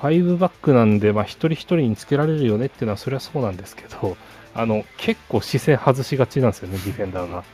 [0.00, 4.16] 5バックなんで、まあ、一人一人につけられるよねっていうのはそれはそうなんですけど
[4.54, 7.44] あの結構視線外しがちなんですよねディフェンダーが、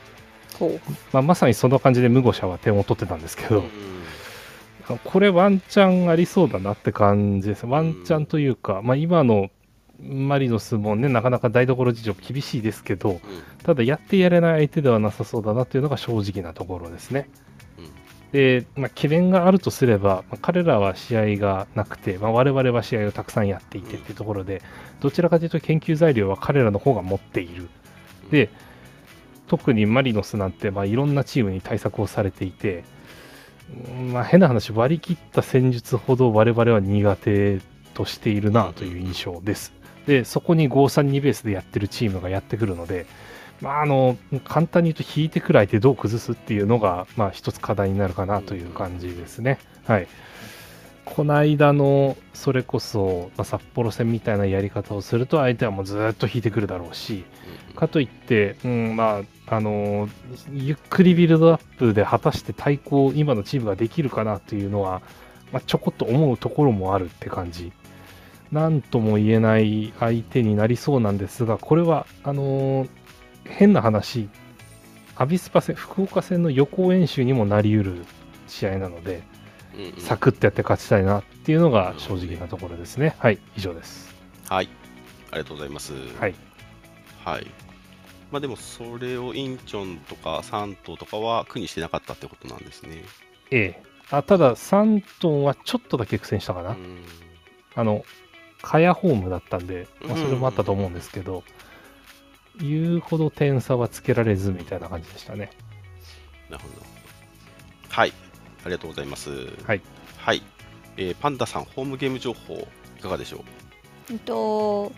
[1.11, 3.94] まあ、まさにその感じでムゴシャは点を取ってたんですけど、うん
[5.03, 7.65] これワンチャンありそうだなって感じです。
[7.65, 9.49] ワンチャンというか、まあ、今の
[9.99, 13.19] マリノスもね、なかなか台所事情厳しいですけど、うん
[13.63, 17.27] ただやってやれない相手ではなさそうだなというのが正直なところですね。
[17.79, 17.89] うん
[18.31, 24.61] で、まあ、懸念があるとすれば、まあ彼らは試合がなくて、まあ、我々は試合をたくさんやっていてっていうところで、
[24.99, 27.69] どちらかというと研究材料は彼らの方が持っている。
[28.29, 28.49] で、
[29.47, 32.83] 特にマリノスなんて、まあ、いろんなチームに対策をされていて、うん
[34.11, 37.59] まあ、変な話、割り切った戦術ほど我々は苦手
[37.93, 39.73] としているなという印象です。
[40.05, 43.05] で、そこに5-3-2ベースでやってるチームがやってくるので、
[43.61, 49.59] まあ、あの簡単に言うと引いてくらいでどう崩すっていうのが、まあ、一つ課題になるかなという感じですね。
[49.85, 50.07] はい。
[51.05, 57.23] この間のそれこそ、まあ、札幌戦みたいなやり方をすると相手はもうずっと引いてくるだろうし、
[57.75, 60.09] かといって、うん、まあ、あの
[60.51, 65.01] ゆっくりビルドアップで果たして対抗、今のチームができるかなというのは、
[65.51, 67.71] まあ、ちょこっと思うところもあるって感じ。
[68.51, 72.87] なんとも言えない相手になりそうなんですが、これは、あの
[73.45, 74.27] 変な話、
[75.15, 78.05] アビスパ戦、福岡戦の予行演習にもなり得る
[78.47, 79.23] 試合なので、
[79.99, 83.15] サクッとやって勝ちたいなっていうのが正直なところですね。
[83.19, 84.15] はい、以上です。
[84.49, 84.69] はい。
[85.31, 85.93] ありがとうございます。
[86.19, 86.35] はい。
[87.23, 87.47] はい。
[88.31, 93.03] まあでも、それをインチョンとかサントとかは苦にしてなかったってことなんですね。
[93.51, 93.83] ええ。
[94.11, 96.71] あただ、3トンはちょっとだけ苦戦したかな。
[96.71, 96.99] うん
[97.75, 98.05] あの、
[98.61, 101.43] カヤホームだったんで、まあ、それもあったと思うんですけど、
[102.57, 105.51] 言うほど点差はつけられずみたいな感じでしたね。
[106.49, 106.75] なるほど。
[107.89, 108.13] はい。
[108.65, 109.29] ありがとうございます。
[109.65, 109.81] はい。
[110.17, 110.41] はい。
[110.97, 113.37] えーパンダさん、ホームゲーム情報、いかがでしょ
[114.09, 114.13] う？
[114.13, 114.91] えっと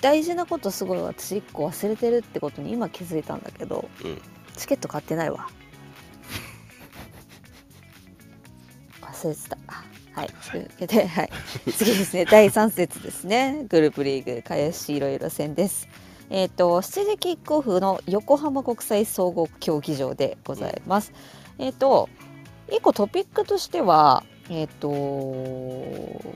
[0.00, 4.20] 大事なことすごい私1個忘れてるってことに今気づいたんだけど、うん。
[4.56, 5.48] チケット買ってないわ。
[9.02, 9.58] 忘れてた。
[10.12, 10.28] はい。
[10.50, 10.60] とい。
[10.60, 11.30] うわけで、はい、
[11.72, 12.24] 次ですね。
[12.30, 13.64] 第3節ですね。
[13.68, 15.88] グループリーグ林いろいろ戦です。
[16.30, 21.12] えっ、と7時キックオフの横浜国際総合競技場でございます、
[21.58, 22.08] えっ、と
[22.70, 24.90] 一個トピックとしてはえっ、と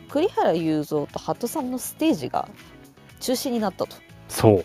[0.08, 2.48] 栗原雄三と鳩さんのステージが
[3.20, 3.96] 中止になったと。
[4.28, 4.64] そう。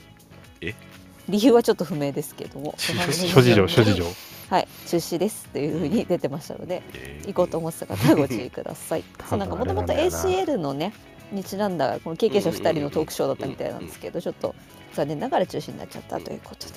[1.30, 2.76] 理由はちょっと不明ですけども。
[2.78, 2.94] 諸
[3.42, 4.04] 事情、諸事情。
[4.50, 7.28] はい中止ですというふうに出てましたのでえー。
[7.28, 9.04] 行こうと思ってた方はご注意ください。
[9.28, 9.46] そうな。
[9.46, 10.94] んかもともと ACL のね
[11.32, 14.54] にちなんだこの経験者2人のトークショーだったみたいなんですけどちょっと
[14.94, 16.74] 残念ながら中止になっちゃったということで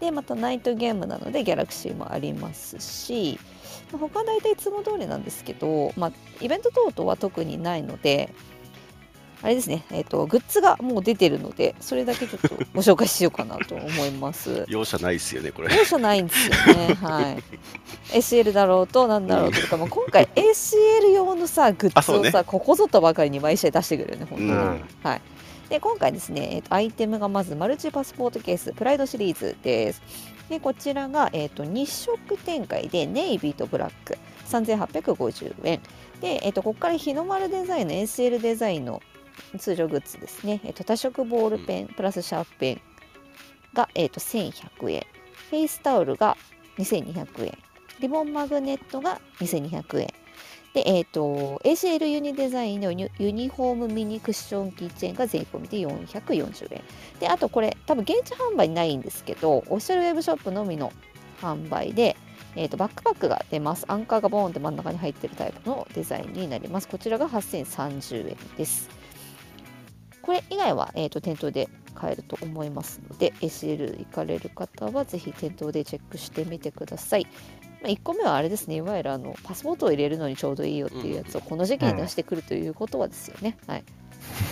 [0.00, 3.38] でまたナイトゲームなのでギャラクシーもありますし
[3.92, 8.32] まあ他は大体いつも通りなんですけど、まあ、イベント等々は特にないので
[9.40, 14.64] あれですね、えっとグッズがもう出てるのでそれだけちょっと ご紹介しようかなと思います。
[14.66, 15.74] 容赦ないですよね、これ。
[15.76, 16.94] 容赦ないんですよね。
[17.00, 17.30] は
[18.12, 18.18] い。
[18.18, 24.50] ACL だろうとなんだろうととかも今回 ACL 用のさグッズをさ、ねここぞとばかりに毎試合出してくるよね本当に。
[24.50, 25.20] うんはい。
[25.68, 30.02] で今回ですね、えっとアイテムがまずマルチパスポートケースプライドシリーズです。
[30.48, 35.80] でこちらが、えっと2色展開でネイビーとブラック3850円。
[36.22, 39.02] で、えっとここから日の丸デザインの ACL デザインの
[39.58, 40.60] 通常グッズですね。
[40.64, 42.80] えっと多色ボールペン、プラスシャープペン
[43.74, 45.06] が、えっと1100円。
[45.50, 46.38] フェイスタオルが
[46.78, 47.58] 2200円。
[48.00, 50.08] リボンマグネットが2200円。
[50.74, 56.82] で、えっ、と、ACL ユニデザインのユニフォームミニクッションキーチェーンが税込みで440円。
[57.20, 60.92] で、あとこれ、多分現地販売ないんですけど、オフィシャルウェブショップのみの
[61.40, 62.16] 販売で、
[62.56, 63.84] えー、とバックパックが出ます。
[63.88, 66.88] アンカーがボーンって真ん中に入ってるタイプのデザインになります。
[66.88, 68.97] こちらが8030円です。
[70.28, 77.26] これ以外は、えー、と店頭で買えると思いますので ACL 行かれる方はぜひ店頭でチェックしてみてください。
[77.80, 83.56] まあ、1個目はあれですねいわゆるあのパスポートを入れるのにちょうどいいよっていうやつをこの時期に出してくるということはですよね。
[83.66, 83.84] はい、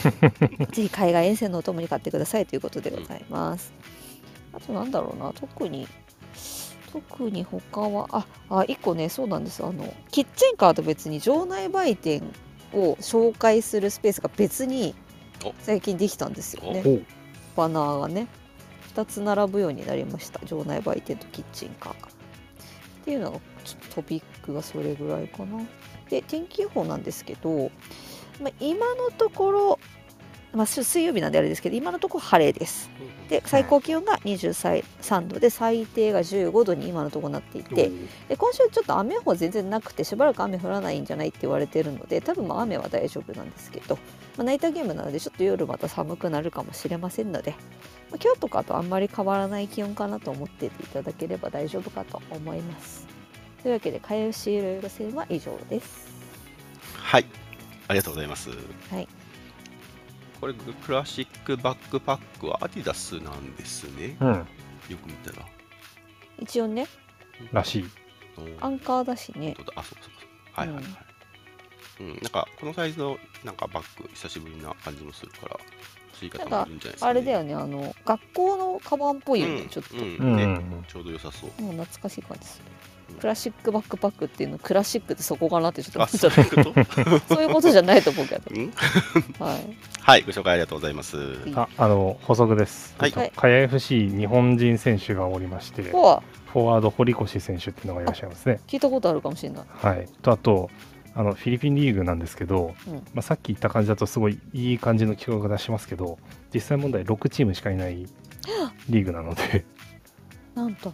[0.72, 3.74] ぜひ海外遠征のお供に買ってくださいということでございます。
[4.54, 5.86] あとなんだろうな特に
[6.90, 12.22] 特に他はああ1個ねそうなんですあのキッチンカーと別に場内売店
[12.72, 15.05] を紹介するスペースが別にお
[15.60, 16.82] 最近できたんですよね。
[17.56, 17.60] お。
[17.60, 18.28] バナーがね。
[18.94, 20.44] 2つ並ぶようになりました。
[20.46, 22.08] 場内売店とキッチンカーが。
[22.08, 22.10] っ
[23.04, 25.62] ていうのがちょっとトピックがそれぐらいかな。
[26.08, 27.70] で天気予報なんですけど、
[28.40, 29.78] まあ、今のところ
[30.56, 32.90] まあ、水曜日なんであれですけど今のところ晴れです
[33.28, 37.90] で最高気温が23度で最低が15度に今のところなっていて
[38.28, 43.96] で今週ちょっと雨予報全然なくてしばらく雨降らないんじゃないって言われてるので多分まあ雨は大丈夫なんですけど、
[44.36, 47.50] まあ、ナイターゲームなのでちょっと夜また寒くなるかもしれませんので、
[48.10, 53.06] まあ、今日とかとあんまり変わらない気温かなと思っていただければ大丈夫かと思います
[53.66, 56.06] というわけで、かゆしいろいろ戦は以上です。
[56.94, 57.26] はい。
[57.88, 58.50] ありがとうございます。
[58.90, 59.08] はい。
[60.40, 64.16] これ、クラシックバックパックはアディダスなんですね。
[64.20, 64.28] うん。
[64.28, 64.44] よ
[64.98, 65.46] く見たら。
[66.38, 66.86] 一応ね、
[67.52, 67.84] らしい。
[68.60, 69.56] アンカーだしね。
[69.74, 70.60] あ、そうそうそう。
[70.60, 70.84] はいはいはい。
[71.98, 75.58] うん、なんか、このサイズのなんかバッグ、久しぶりな感じもするから、
[76.12, 77.10] 欲しい方もいるんじゃないですか、ね。
[77.10, 79.96] あれだよね、あの、学校のカバンっぽいよね、うんちょっと。
[79.96, 80.84] うんうん、ねうん。
[80.86, 81.62] ちょうど良さそう。
[81.62, 82.76] もう懐かしい感じするうん。
[83.20, 87.04] クラシックバックパックっていうの、クラシックってそこかなってちょっと思あ、っちゃっそういうこと？
[87.20, 87.20] た。
[87.34, 88.42] そういうことじゃないと思うけど。
[88.50, 88.72] うん？
[89.40, 89.76] はい。
[90.00, 91.16] はい、ご紹介ありがとうございます。
[91.54, 92.94] あ、あの、補足です。
[92.98, 96.00] はいえっとかや FC 日本人選手がおりまして、フォ
[96.62, 98.60] ワード堀越選手っていうのがいらっしゃいますね。
[98.66, 99.64] 聞いたことあるかもしれない。
[99.68, 100.06] はい。
[100.22, 100.70] と、あと、
[101.18, 106.18] あのフィリピンリーグなんですけど、うんまあ、さっき言った感じだとすごいいい感じの企画が出しますけど
[106.52, 108.06] 実際問題6チームしかいない
[108.90, 109.64] リーグなので
[110.54, 110.92] なんと。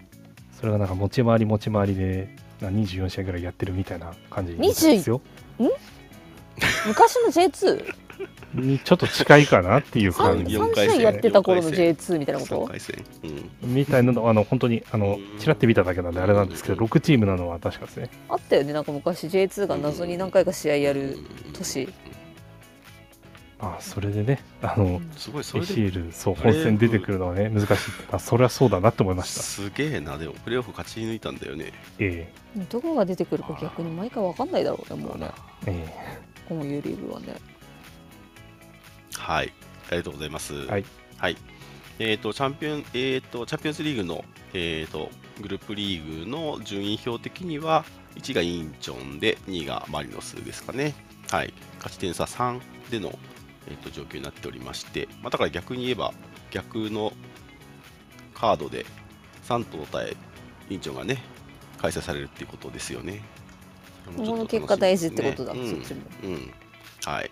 [0.62, 2.28] それがなんか持ち回り持ち回りで
[2.60, 5.20] な24試合ぐらいやってるみたいな感じですよ。
[6.86, 7.94] 昔の J2?
[8.54, 13.26] にちょっと近いかなっていう感3じ四試合やってた頃の四回 J2 みたいなこ3と。
[13.64, 13.74] うん。
[13.74, 15.38] みたいなのあの本当にあのうん。
[15.40, 18.08] ちらって見ただけなんであれなんですけど6チームなのは確かですね。
[18.28, 21.18] あったよね、なんか昔 J2 が謎に何回か試合やる
[21.54, 21.92] 年。
[23.62, 27.74] あそれでねあのすごい、それで ACL そうあれ本戦出てくるのはね難しい
[28.10, 31.72] あそれはそうだなって思いましたすげえな、でもプレーオフ勝ち抜いたんだよね。
[31.98, 32.32] え
[32.68, 35.30] どこが出てくるか逆に毎回わかんないだろうね、もうね。
[35.66, 37.34] ええこういうリーグはね。
[39.16, 39.52] はい、
[39.88, 40.54] ありがとうございます。
[40.66, 40.84] はい。
[41.16, 41.36] はい。
[41.98, 45.08] えっ、と、チャンピオン、えっ、と、チャンピオンズリーグの、えっ、と、
[45.40, 47.84] グループリーグの順位表的には、
[48.16, 50.94] 1がインチョンで、2がマリノスですかね。
[51.30, 51.54] はい。
[51.76, 53.18] 勝ち点差3での、
[53.68, 56.12] えー、と状況になっておりまして、まあ、だから逆に言えば、
[56.50, 57.12] 逆の
[58.34, 58.86] カードで、
[59.44, 60.16] 3頭対
[60.70, 61.22] インチョンがね、
[61.78, 63.22] 開催されるっていうことですよね。
[64.16, 66.00] この結果大事ってことだ、うんそっちも。
[66.24, 66.50] うん。
[67.04, 67.30] はい。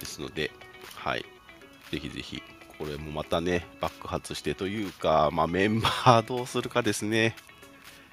[0.00, 0.50] ですので、
[0.96, 1.24] はい。
[1.90, 2.42] ぜひぜひ、
[2.78, 7.36] これもまたね、爆発してというか、まあ、メンバーどうするかですね。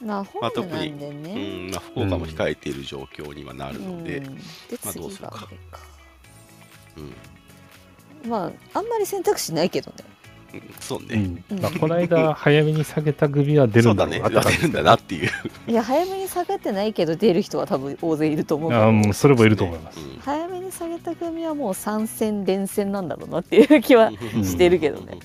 [0.02, 1.68] まあ、ホームなんでうね。
[1.68, 4.42] ん、まあ、福岡も控えている状況にはなるので、うんで、
[4.84, 5.50] まあどう次するか。
[6.98, 7.14] うん、
[8.28, 9.98] まあ、あんまり選択肢ないけどね。
[10.04, 10.20] うん
[10.80, 11.44] そうね。
[11.50, 15.30] うんうんまあ、この間早めに下げた組は出るんだろうなってそうだね、出るんだなっていう。
[15.68, 25.18] いや、早めに下げてないけど、出る人は多分大勢いると思うあもうそれもいると思います、うん早めに下げた組はもう参戦連戦なんだろうなっていう気はしてるけどね。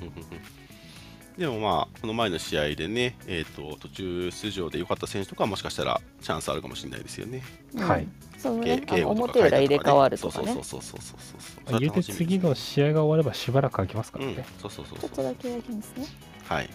[1.36, 7.42] でもまあ、この前の試合でね、えー、と途中出場で良かった選手とかはもしかしたらチャンスあるかもしれないですよね。
[7.74, 8.06] うんはい。
[8.44, 10.64] そのね、表裏入れ替わるとかねそう。
[10.64, 15.24] そうそうそうそうそうまあ言うて次の試合が終わればしばらく空きますからうんね、、そうそうそうちょっそう。
[15.24, 16.06] とだけやりますね。
[16.46, 16.68] はい。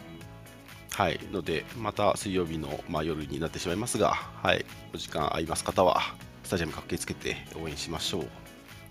[0.91, 1.19] はい。
[1.31, 4.65] ので、また水曜日の、まあ、夜になってしまいますが、はい。
[4.95, 6.01] お時間合います方は、
[6.43, 8.27] スタジアム駆けつけて応援しましょう。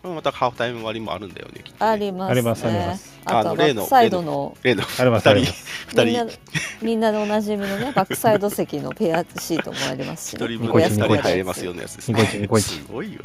[0.01, 2.33] これもまたハーフタイム割もあるんだよね、きっとねありますね。
[2.33, 6.39] ありますありますあとはあの例のサイドの例のありますあり2ます人、みんな2人、
[6.83, 10.55] みんなでおなじみのね、バックサイド席のペアシートもありますし、1ね。
[10.57, 12.21] 人分で2ニコイチ人入れますよのやつですね。
[12.21, 13.21] ニコイチニコイチすごいよ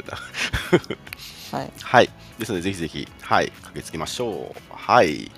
[1.52, 1.58] な。
[1.58, 1.72] はい。
[1.80, 2.10] はい。
[2.38, 4.60] ですので、ぜひぜひ、はい、駆けつけましょう。
[4.70, 5.30] はい。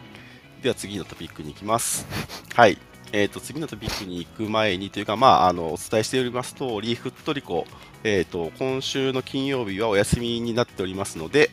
[0.62, 2.07] では、次のトピックに行きます。
[2.55, 2.79] はい。
[3.12, 7.66] えー、と次のトピックに行く前にというか、まあ、あのお伝えしております通り、ふっとりこ、
[8.08, 11.50] えー、と今週の金曜日はお休みになっておりますので、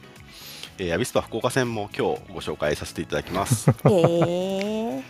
[0.77, 3.71] えーアビスパ福岡戦も今日ご紹介させていただきます。
[3.85, 5.01] えー、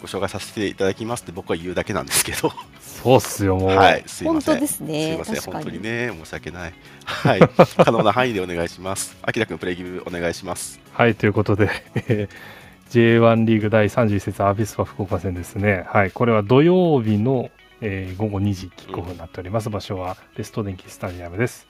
[0.00, 4.54] ご紹介させていただきますって僕は言うだけなんですけど、そうっすよもう、はい、すいません。
[4.56, 5.10] 本当ですね。
[5.10, 5.84] すいません、本当にに。
[5.84, 6.74] ね、申し訳ない。
[7.04, 7.40] はい、
[7.84, 9.16] 可能な範囲でお願いします。
[9.22, 10.80] あきらくん、プレイギブお願いします。
[10.94, 12.58] はい、ということで、えー
[12.90, 15.84] J1 リーグ第31節アビスパ福岡戦ですね。
[15.88, 17.50] はい、これは土曜日の、
[17.80, 19.70] えー午後2時キックオフになっております。
[19.70, 21.66] 場所はレスト電気スタジアムです。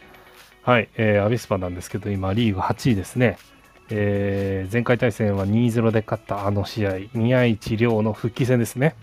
[0.63, 3.39] はい、えーアビスパなんですけど、今リーグ8位ですね。
[3.91, 8.95] えー前回対戦は2-0で勝ったあの試合、宮市亮の復帰戦ですね。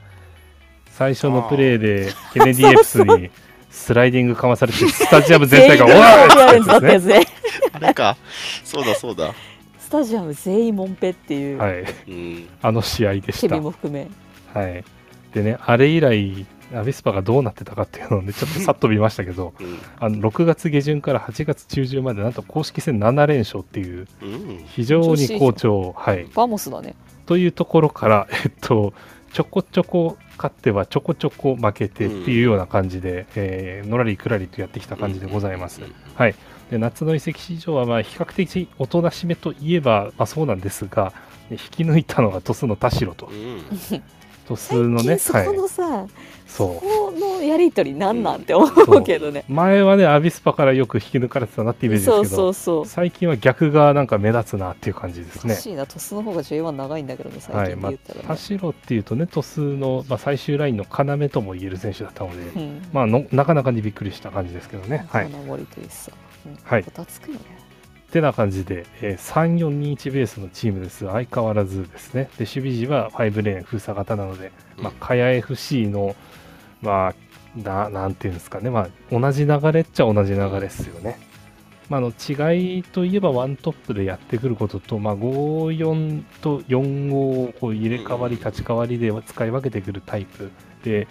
[0.91, 3.30] 最初のプレーでケネディエプスに
[3.70, 7.28] スライディングかまされて、 スタジアム全体が、わーってやつですね。
[7.74, 8.15] あれか、
[8.63, 9.34] そうだそうだ。
[9.78, 13.63] スタジアム全員モンペっていう、はい、うん、あの試合でしたケビン。
[13.63, 14.08] も含め。
[14.54, 14.84] はい。
[15.34, 19.80] でね、あれ以来アビスパがどうなってたかっていうのをね、ちょっとさっと見ましたけど、うん。
[19.99, 24.63] あの6月下旬から8月中旬まで、なんと公式戦7連勝っていう、うん。
[24.67, 26.95] 非常に好調、はい、バモスだね。
[27.25, 28.93] というところから、えっと、
[29.34, 35.82] ちょこちょこ勝ってはちょこちょこ負けてっていうような感じで、えーのらりくらりとやってきた感じでございます。
[35.82, 36.36] うんはい、
[36.71, 41.12] で夏の移籍市場はまあ比較的おとなしめといえば、まあ、そうなんですが、
[41.51, 43.62] 引き抜いたのが鳥栖の田代とう、ん。
[44.47, 46.05] 鳥栖のね、そこはい、のさ、
[46.47, 46.67] そう。
[46.79, 49.43] このやりとりなんなんって思そううけどね。
[49.49, 52.86] 前はね、アビスパからよく引き抜かれてたなってイメージですけど、そうそうそう。
[52.86, 55.53] 最近は逆がなんか目立つなっていう感じですね。
[55.53, 58.25] おかしいな、トスの方が J1 長いんだけどね、最はい、近でまあ言ったらね。
[58.27, 62.81] 田代っていうとね、鳥栖の、まあ、最終ラインの要とも言える選手だったので、うん。
[62.93, 65.05] まあの、なかなかにびっくりした感じですけどね。
[65.10, 65.29] はい。
[65.29, 66.12] 守りというさ。
[66.45, 67.64] うんはいこたつくよね。
[68.15, 71.06] てな感じで、えー、3421ベースのチームです。
[71.06, 72.30] 相変わらずですね。
[72.38, 76.15] で、守備時は5レーン封鎖型なので、まあ、かや FC の、
[76.82, 77.15] まあ、
[77.60, 81.19] ななんていうんですかね、まあ、同じ流れっちゃ同じ流れですよね。
[81.89, 90.51] まあ、あの違いといえばワントップでやってくることと、まあ、5-4と4-5をこう入れ替わり立ち替わりで使い分けてくるタイプ
[90.84, 91.08] で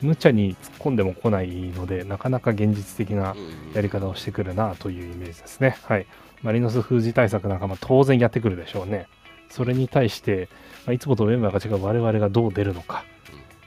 [0.00, 5.76] 無茶に突っ込んでも来ないのでなかなか現実的なうんやり方をしてくるなというイメージですね。
[5.84, 6.06] はい。
[6.46, 9.08] マリノス封じ対策なんかも当然やってくるでしょうね。
[9.48, 10.48] それに対して、
[10.86, 13.04] まあ、いつもとメンバーが違う我々がどう出るのか。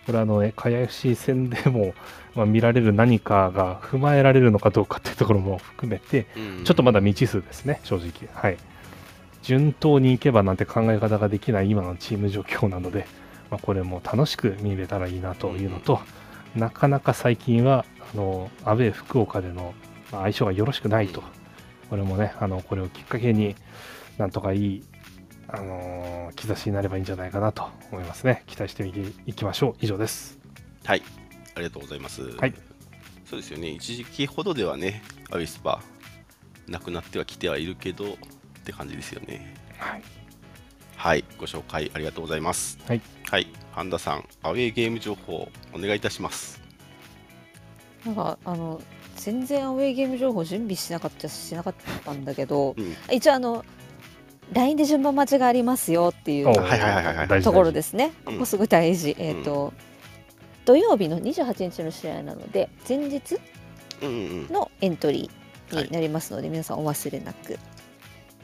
[0.06, 1.94] これはあの、えかや FC 戦でも、
[2.36, 8.30] まあ、見られる何かが踏まえられるのかどうかっていうところも含めて、うんちょっとまだ未知数ですね、正直。
[8.34, 8.58] はい。
[9.42, 13.08] 順当にいけばなんて考え方ができない今のチーム状況なので、
[13.52, 16.00] まあ、これも楽しく見れたらいいなというのと、
[16.56, 19.74] なかなか最近は、あの、アウェー福岡での
[20.13, 21.22] まあ相性がよろしくないと。
[21.89, 23.56] これもね、あの、これをきっかけに
[24.17, 24.84] なんとかいい、
[25.47, 28.43] あのー兆しになればいいんじゃないかなと思いますね。
[28.47, 29.75] 期待してみていきましょう。
[29.82, 30.38] 以上です。
[30.86, 31.04] はい、
[31.56, 32.21] ありがとうございます。
[32.38, 32.54] はい
[33.30, 35.84] そうですよね、一時期ほどではね、アビスパ、
[36.67, 38.15] なくなってはきてはいるけどっ
[38.63, 39.56] て感じですよね。
[39.78, 40.02] はい。
[40.95, 42.80] はい、ご紹介ありがとうございます。
[42.88, 46.60] はい、はい、半田さん、アウェーゲーム情報お願いいたします。
[48.04, 48.82] なんか、あの、
[49.19, 51.73] 全然アウェイゲーム情報準備しなかったしなかっ
[52.05, 53.65] たんだけど、うん、一応あの、
[54.53, 56.53] LINE で順番待ちがありますよっていう
[57.43, 58.13] ところですね。
[58.25, 59.15] うんここすごい大事。
[59.19, 59.73] えっ、と、
[60.65, 63.39] 土曜日の28日の試合なので、前日
[64.01, 64.17] うんうんう
[64.49, 64.53] ん。
[64.53, 67.60] のエントリーになりますので、皆さんお忘れなく。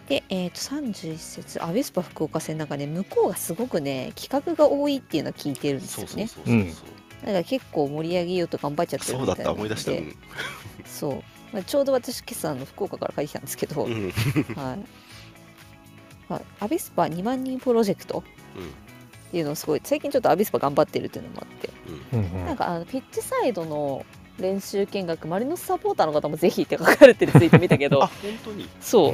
[0.09, 6.27] で、えっ、と、31節、アビスパ福岡戦なんかね、向こうがすごくね、企画が多いっていうのは聞いてるんですそうよね。
[6.27, 6.55] そうそうそう。
[6.55, 9.91] うんだから結構盛り上げようと頑張っちゃってるみたいなそうだった、思い出した。
[9.91, 10.15] うん。
[10.85, 14.11] そう、まあ、ちょうど私今朝あの福岡から帰ってきたんですけど、うん。
[14.55, 14.77] は
[16.29, 21.69] い、はい、アビスパ2万人プロジェクトっていうのをすごい最近ちょっとアビスパ頑張ってるっていうのもあって、
[22.13, 22.19] うん。
[22.19, 22.45] うんうん。
[22.45, 24.05] なんかあのピッチサイドの
[24.39, 28.10] 練習見学マリノスサポーターの方もぜひって書かれてるツイート見たけあ、ど本
[28.43, 28.69] 当に？
[28.82, 29.13] そう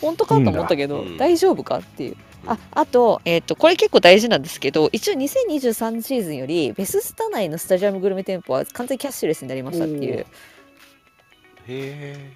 [0.00, 2.10] 本当かと思ったけど、うん大丈夫かっていう。
[2.12, 10.24] うんああと,、えっとこれ結構大事なんですけど一応2023シーズンよりベススタ内のスタジアムグルメ店舗は完全にキャッシュレスになりましたっていうおへ
[11.68, 12.32] え。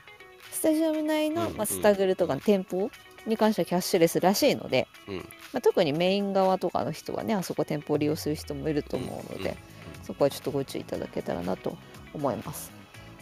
[0.51, 2.91] スタジアム内の、うんまあ、スタグルとかの店舗
[3.27, 5.17] に関してはキャッシュレスらしいので、うん。
[5.17, 5.23] ま
[5.59, 9.59] あ、特にメイン側とかの人はねあそこ店舗を利用する人もいると思うので、
[10.05, 11.77] そこはちょっとご注意いただけたらなと
[12.14, 12.73] 思います。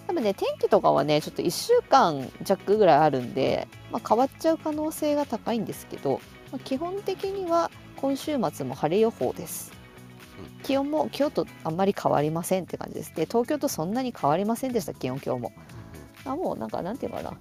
[0.06, 6.20] 多分ね天気とかはねちょっと1週間弱ぐらいあるんで、まあ、変わっちゃう可能性が高いんですけど、
[6.52, 9.72] まあ、基本的には今週末も晴れ予報です。
[10.62, 13.14] 気温も今日とあんまり変わりませんって感じです。
[13.14, 15.52] で東京とそんなに変わりませんでした気温今日も。
[16.24, 17.36] あもうなんかなんていうのかな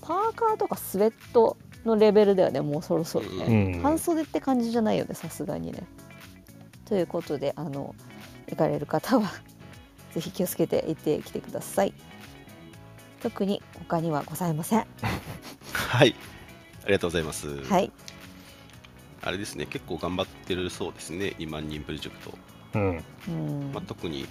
[0.00, 5.84] パーカーとかスウェットのレベルだよねもうそろそろね、うん半袖って感じじゃないよねさすがにね
[6.84, 7.94] ということであの
[8.48, 9.30] 行かれる方は
[10.14, 11.92] ぜひ気をつけて行ってきてください
[13.22, 14.86] 特に他にはございません
[15.72, 16.14] はい。
[16.84, 17.62] ありがとうございます。
[17.64, 17.90] はい
[19.22, 22.38] あれですね、結構頑張ってるそうですね、2万人プロジェクト。
[22.74, 23.04] うん。
[23.28, 24.26] うんまあ、特に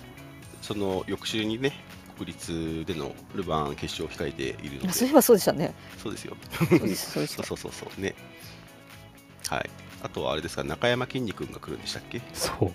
[0.63, 1.73] その翌週にね、
[2.17, 6.35] 国立でのルヴァン決勝を控えているので、あそういえばそうでしたねそうですよ。
[6.67, 8.15] そうですそうそうそうそうそうね。
[9.47, 9.69] はい。
[10.01, 12.19] あとはあれですか、中山きんに君が来るんでしたっけ？
[12.33, 12.71] そう。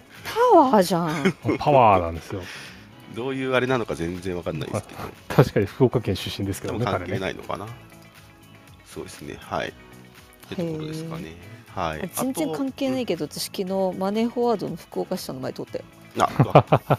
[0.52, 2.42] パワーじゃん パワーなんですよ。
[3.14, 7.18] どういうあれなのか全然わかんないですけど、確かに福岡県出身ですけどね、関係。
[7.18, 7.66] ないのかな。
[8.86, 9.68] そうですね、はい。
[9.68, 9.72] っ
[10.48, 11.32] てところですかね。
[11.74, 12.10] はい。
[12.14, 13.06] 全然関係ないい。
[13.06, 13.64] けど私昨日
[13.98, 15.84] マネーフォワードの福岡支社の前通って
[16.18, 16.98] あ、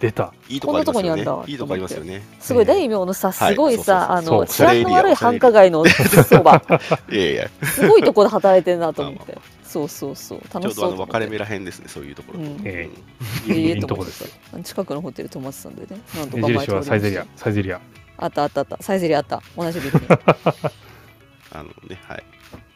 [0.00, 0.32] 出た。
[0.48, 1.42] いいとこありますよこんなとこにあんだね。
[1.46, 2.22] いいとこありますよね。
[2.40, 6.62] すごい大名のさすごいさ、はいあのそうそう治安の悪い繁華街のそば
[7.10, 9.38] いやいや、すごいとこで働いてるなと思って
[9.72, 10.40] そうそうそう。
[10.40, 10.88] ちょうどあの楽しそう。
[10.90, 12.44] と思って分かれ目らへんですね、そういうところと。
[12.44, 12.60] うん。
[12.64, 12.90] え
[13.48, 13.52] え。
[13.52, 14.24] えいいとこです。
[14.64, 16.00] 近くのホテル泊まってたんでね。
[16.14, 17.26] なんと矢か前印はサイゼリア。
[17.36, 17.80] サイゼリア。
[18.18, 18.82] あったあったあった。
[18.82, 19.42] サイゼリアあった。
[19.56, 20.06] 同じビルに。
[21.54, 22.24] あのね、はい。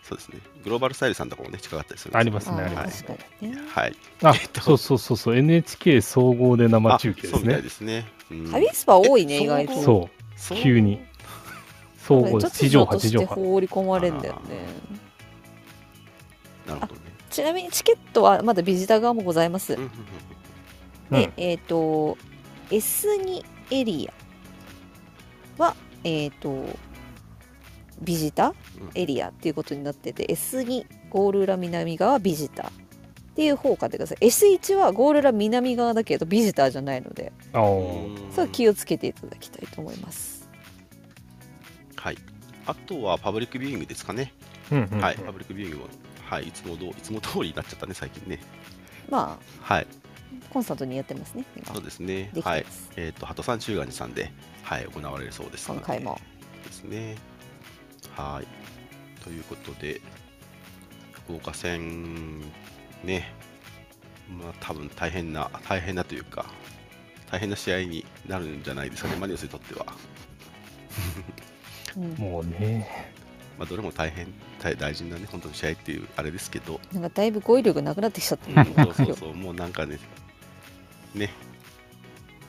[0.02, 0.38] そうですね。
[0.64, 3.04] グローバルスタイルさんとかもね、近かったりするありますねあります。
[3.04, 3.96] はい。
[4.22, 4.60] あえっと。
[4.62, 5.36] そうそうそうそう。
[5.36, 8.06] NHK 総合で生あ中継ですそうみたいねですね。
[8.30, 8.52] うん。
[8.72, 9.74] スパ多いねえ意外と。
[9.82, 10.10] そ
[10.54, 10.56] う。
[10.56, 11.00] 急に。
[12.06, 13.34] 総合地突上如として波地上波。
[13.34, 14.66] 放り込まれんだよね
[16.66, 17.00] なるほどね。
[17.30, 19.90] ちなみにチケットはまだビジター側もございます、うんうんうん
[21.10, 21.32] でうん。
[21.36, 22.18] えっ、と
[22.70, 24.08] S2 エリ
[25.58, 26.64] アはえっ、と
[28.02, 28.54] ビジター
[28.94, 32.72] エリアっていうことになってて S2 ゴール裏南側はビジターっ
[33.36, 34.26] ていう方を買ってください。
[34.26, 37.58] S1 はゴール裏南側だけどビジターじゃないのでそ
[38.38, 40.48] れは気をつけていただきたいと思います。
[41.96, 42.18] はい。
[42.66, 44.32] あとはパブリックビューイングですかね。
[44.72, 45.00] うんうんうん。
[45.00, 45.16] はい。
[45.18, 45.88] パブリックビューイングも、
[46.26, 46.48] はい。
[46.48, 48.38] いつもどういつも通りになっちゃったね、最近ね。
[49.08, 49.86] まはい。
[49.90, 50.06] あ
[50.50, 52.42] コンスタントにやってますね今そうですねでき。
[52.42, 52.66] てはい
[52.96, 54.30] えっ、と、鳩山中眼寺さんで、
[54.62, 55.70] はい、行われるそうです。
[55.70, 56.20] 今回も
[56.64, 57.16] ですね。
[58.16, 59.22] はい。
[59.22, 60.00] ということで、
[61.12, 62.40] 福岡戦、
[63.04, 63.32] ね、
[64.28, 66.46] まあ、多分大変な、大変なというか、
[67.30, 69.86] 大変な試合になるんじゃないですかね、マリノスにとっては。
[71.96, 73.12] うん、もうね
[73.58, 74.26] まあ、どれも大変、
[74.62, 79.98] 大大事なね、本当に試合っていうあれですけど、なんかだいぶ語彙力なくなってきちゃったねそうそうそう、 もうなんかね、
[81.14, 81.30] ね、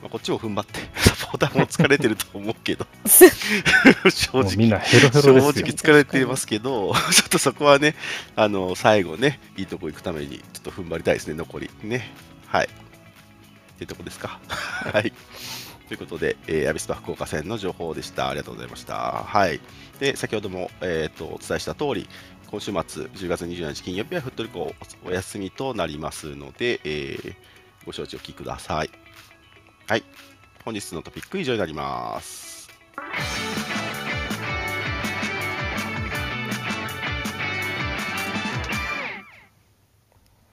[0.02, 7.94] まあ、こっちも踏ん張って、 サポーターも疲れてると思うけど、 正直、なヘロヘ正直疲れてますけど、ちょっとそこはね、
[8.36, 11.70] あの最後ね、いいとこ行くために、ちょっと踏ん張りたいですね、残り。
[11.82, 12.10] ね。
[12.46, 12.66] はい。
[12.66, 12.68] っ
[13.78, 14.38] ていうとこですか。
[14.48, 15.12] はい。
[15.88, 18.28] ということで、えーアビスパ福岡戦の情報でした。
[18.28, 18.94] ありがとうございました。
[18.94, 19.60] はい。
[19.98, 22.08] で、先ほども、えー、とお伝えした通り、
[22.50, 24.74] 今週末、10月27日金曜日はフットリコ
[25.04, 27.34] お休みとなりますので、えー
[27.86, 28.90] ご承知おきください。
[29.86, 30.04] はい。
[30.62, 32.68] 本日のトピック以上になります。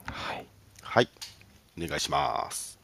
[0.06, 0.46] はい
[0.82, 1.10] はい。
[1.78, 2.75] お願いします。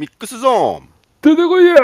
[0.00, 0.08] はい。
[0.08, 0.88] ミックスゾーン。
[1.22, 1.74] 出てこいや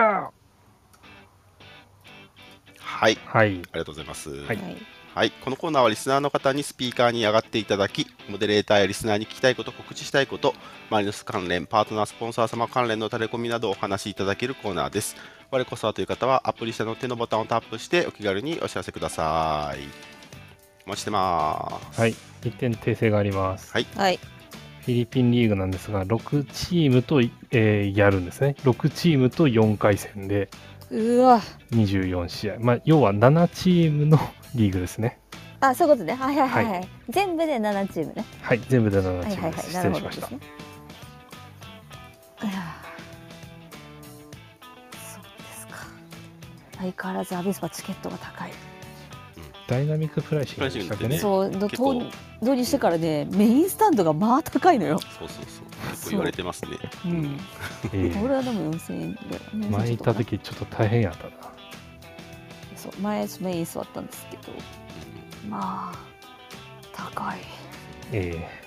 [2.78, 3.18] はい。
[3.26, 4.30] はいありがとうございます。
[4.30, 4.60] ははいい、
[5.14, 10.54] はい、このコーナーはリスナーの方にスピーカーに上がっていただき、モデレーターやリスナーに聞きたいこと、告知したいこと、
[10.90, 15.16] マリノス関連、パートナー、スポンサー様関連のタレコミなどをお話しいただけるコーナーです。
[15.50, 19.80] 我こそはという方は、アプリ下の手のボタンをタップしてお気軽にお知らせください。
[20.86, 22.00] お待ちしてます。
[22.00, 24.20] はい1点訂正があります、はいはい、
[24.86, 28.54] フィリピンリーグなんですが6チームと、えーやるんですね。
[28.62, 30.48] 6チームと4回戦で
[30.92, 31.40] うわ。
[31.72, 32.58] 24試合。
[32.60, 34.16] まあ要は7チームの
[34.54, 35.18] リーグですね。
[35.58, 36.14] あそういうことね。
[36.14, 38.24] はいはいはい、はい、全部で7チームね。
[38.40, 40.28] はい全部で7はいはいチームです、はいなるほ失礼しました。
[40.30, 40.40] ね
[42.42, 42.52] いや
[44.92, 45.74] そうですか。
[46.78, 48.52] 相変わらずアビスパチケットが高い、
[49.68, 51.16] ダイナミックプライシングでしたっけね？
[51.16, 51.18] ね。
[51.18, 51.66] そう導
[52.40, 55.66] 導入してからねメインスタンドがまあ高いのよ、そうそうそう。
[55.90, 56.70] 結構言われてますね。
[57.04, 57.40] うん、
[57.92, 59.18] えー俺はでも4000円。
[59.58, 61.30] ぐら前行った時ちょっと大変やったな。
[62.76, 64.42] そう前メイン座ったんですけど。
[65.48, 65.98] まあ
[66.92, 67.38] 高い。
[68.12, 68.66] え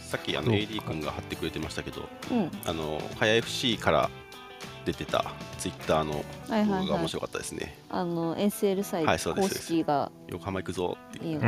[0.00, 2.50] さっきあの AD 君が貼ってくれてましたけど、うん。
[2.64, 4.10] あの、かや FC から
[4.86, 5.24] 出てた
[5.58, 6.86] ツイッターのはいはいはい。
[6.86, 7.76] 動画が面白かったですね。
[7.90, 11.40] あの SL サイトはいそうです公式が横浜行くぞっていう。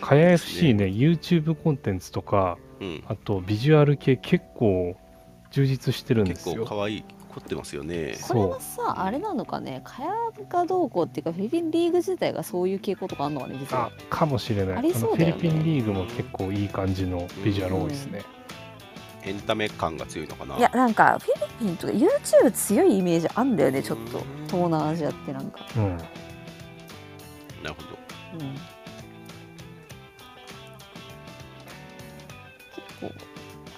[0.00, 3.04] かや FC ね YouTube コンテンツとかうん。
[3.06, 4.96] あとビジュアル系結構
[5.52, 8.16] 充実してるんで結構すよ可愛い凝ってますよね。
[8.28, 9.80] これはさあれなのかね？
[9.84, 10.10] かや
[10.48, 14.76] がどうこうっていうかフィリピンリーグ自体がそういう傾向とかあるのかね実あはかもしれない。
[14.76, 15.36] ありそうだよね。
[15.36, 18.22] のフィリピンリーグも結構いい感じのビジュアル多いですね、
[19.24, 20.56] エンタメ感が強いのかな。
[20.56, 24.18] いやなんかフィリピンとか YouTube 強いイメージあんだよねちょっと。
[24.18, 25.66] うん東南アジアってなんか。
[25.76, 25.96] うん。
[25.96, 26.08] なる
[27.74, 27.88] ほど。
[28.34, 28.54] うん。
[32.74, 33.10] 結構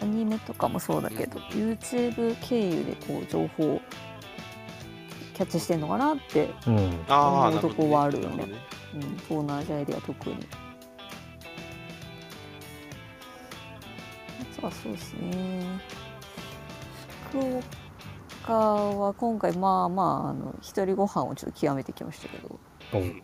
[0.03, 3.81] アニメとかもそうだけど YouTube 経由でこう情報を
[5.35, 5.81] キャッチしてん。
[5.81, 8.55] のかなって、思うとこはあるよねなほど
[8.95, 10.37] うん、東南アジアエリア特に
[14.65, 15.81] あとはそうですね。
[17.29, 17.39] 福
[18.47, 22.59] 岡は今回まあまああの一人ご飯をちょっと極めてきましたけど。
[22.93, 23.03] おう。
[23.03, 23.23] ん。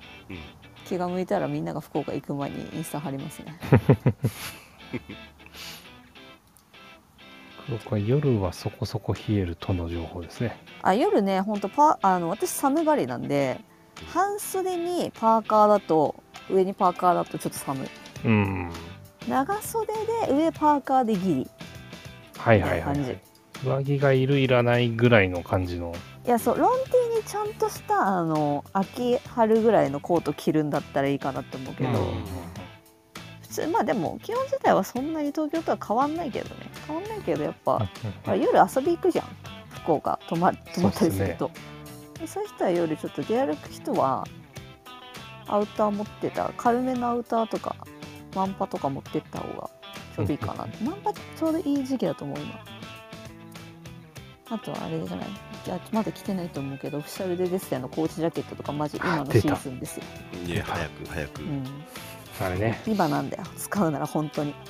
[0.84, 3.58] 気が向いたらみんなが福岡行く前にインスタ貼りますね。
[7.70, 10.60] 僕は夜はそこそこ冷えるとの情報ですね。
[10.82, 13.60] あ夜ねほんとパあの私寒がりなんで
[14.08, 16.16] 半袖にパーカーだと
[16.50, 17.88] 上にパーカーだとちょっと寒い。
[18.24, 18.70] うん。
[19.28, 19.86] 長袖
[20.26, 21.50] で上パーカーでギリ。
[22.36, 23.16] はいはいはい、い。
[23.64, 25.94] 上着がいるいらないぐらいの感じの。
[26.26, 31.96] いやそうロンティーにちゃんとしたあの秋春ぐらいのコート着るんだったらいいかなって思うけど、うん。
[33.42, 36.70] 普通まあでも気温自体はそんなに東京とは変わんないけどね。
[36.86, 37.88] 変わんないけどやっぱ、
[38.26, 39.26] 夜遊び行くじゃん。
[39.82, 41.50] 福岡泊ま泊まったりすると。
[42.18, 44.24] そう,、そういう人は夜ちょっと出歩く人は
[45.46, 47.76] アウター持ってた軽めのアウターとか
[48.34, 49.70] マンパとか持ってった方が
[50.16, 50.66] ちょうどいいかな。
[50.82, 52.60] マンパちょうどいい時期だと思う今。
[54.52, 55.28] あとはあれじゃない？
[55.28, 60.04] いやまだ着てないと思うけどオフィシャルで出てたのコーチジャケットとかマジ今のシーズンですよ、
[60.44, 61.64] いや早く早く、うん、
[62.40, 62.80] あれね。
[62.86, 63.44] 今なんだよ。
[63.56, 64.54] 使うなら本当に。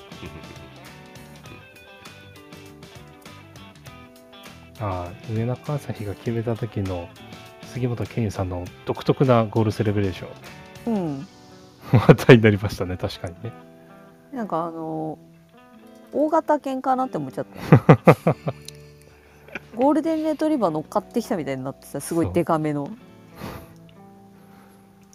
[4.81, 7.09] ああ、上中朝日が決めた時の
[7.73, 10.95] 杉本健佑さんの独特なゴールセレブレーション。
[10.95, 11.27] うん
[11.99, 13.53] 話題になりましたね、確かにね。
[14.33, 15.19] なんかあの
[16.13, 17.47] 大型犬かなって思っちゃっ
[18.25, 18.35] た
[19.77, 22.91] ゴールデンレトリバー乗っかってきたみたいになってさすごいデカめの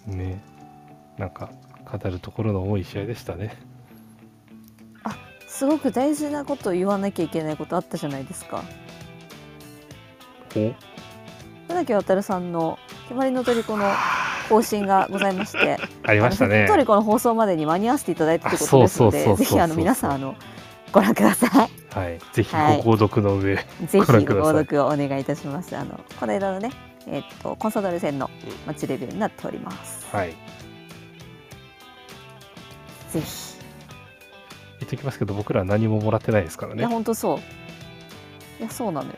[0.07, 0.41] ね。
[1.17, 1.49] なんか、
[1.89, 3.57] 語るところの多い試合でしたね。
[5.47, 8.61] すごく大事なことを言わなきゃいけないことあったじゃないですか
[10.53, 10.73] お？
[11.69, 13.85] 船木渉さんの「決まりのトリコ」の
[14.49, 16.75] 更新がございまして ありましたねト。
[16.77, 20.35] リコの放送までに間に合わせていただいたということあですのでぜひあの皆さんあの
[20.91, 22.19] ご覧くださいはい。
[22.33, 23.55] ぜひはいご購読の上。
[23.55, 25.75] ぜひご購読をお願いいたします。
[25.75, 26.71] あのこの間のね、
[27.07, 28.29] えっとコンサドーレ戦の
[28.65, 30.05] マッチレビューになっております。
[30.11, 30.33] はい。
[33.11, 33.55] ぜひ。
[34.81, 36.93] 言っときますけど、僕らは何ももらってないですからいやね。
[36.93, 37.39] 本当そう。
[38.59, 39.13] いやそうなのよ。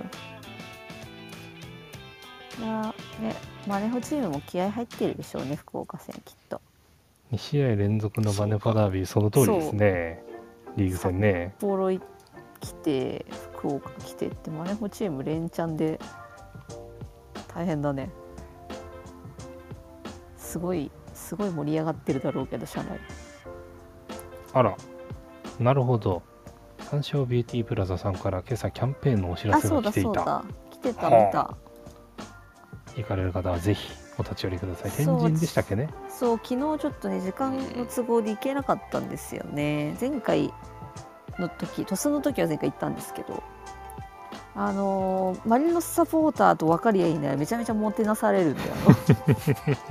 [2.60, 3.36] いやね
[3.68, 6.62] マネホチームも気合入ってるでしょうね福岡戦きっと。
[7.32, 10.24] 2試合連続のバネパダービー、その通りですね。
[10.78, 11.54] リーグ戦ね。
[11.60, 11.92] 札幌
[12.60, 16.00] 来て福岡来てってマネホチーム連チャンで
[17.54, 18.10] 大変だね。
[20.38, 23.00] すごいすごい盛り上がってるだろうけど社内。
[24.54, 24.76] あら、
[25.60, 26.24] なるほど。
[26.80, 30.24] 三照ビューティープラザさんから今朝キャンペーンのお知らあそうだせが来ていた。
[30.24, 31.67] そうだ来てたはあ見た。
[32.98, 34.92] 行かれる方はぜひお立ち寄りください。
[34.92, 35.90] 天神でしたっけね？
[36.10, 39.96] そう昨日ちょっとね時間の都合で行けなかったんですよね。
[40.02, 40.54] 前回
[41.38, 43.44] の時鳥栖の時は前回行ったんですけど。
[44.60, 48.70] あのーマリノスサポーターと分かり合いにならめちゃめちゃもてなされるんだよ。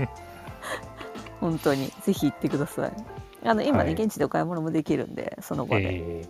[1.41, 1.93] 本当に。
[2.03, 2.93] ぜひ行ってください。
[3.45, 3.93] あの今ね、はい。
[3.93, 6.25] 現地でお買い物もできるんでその場で、え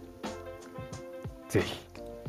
[1.48, 1.85] ー、ぜひ。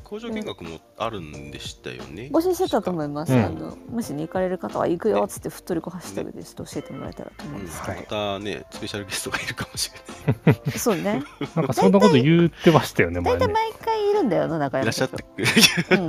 [0.07, 2.29] 工場見学もあるんでしたよね。
[2.31, 3.43] 募集してたと思います、うん。
[3.43, 10.61] あのもしに行かれる方は行くよっつってふっとりこハッシュタグでちょっと教えてもらえたらと思うんですけはいまたね、スペシャルゲストがいるかもしれない。
[10.65, 11.23] ど、 そうね。
[11.57, 13.39] なんかそんなこと言ってましたよね、前ね。
[13.39, 15.95] 大体毎回いるんだよな中いら山社っしゃって。
[15.95, 16.07] うん、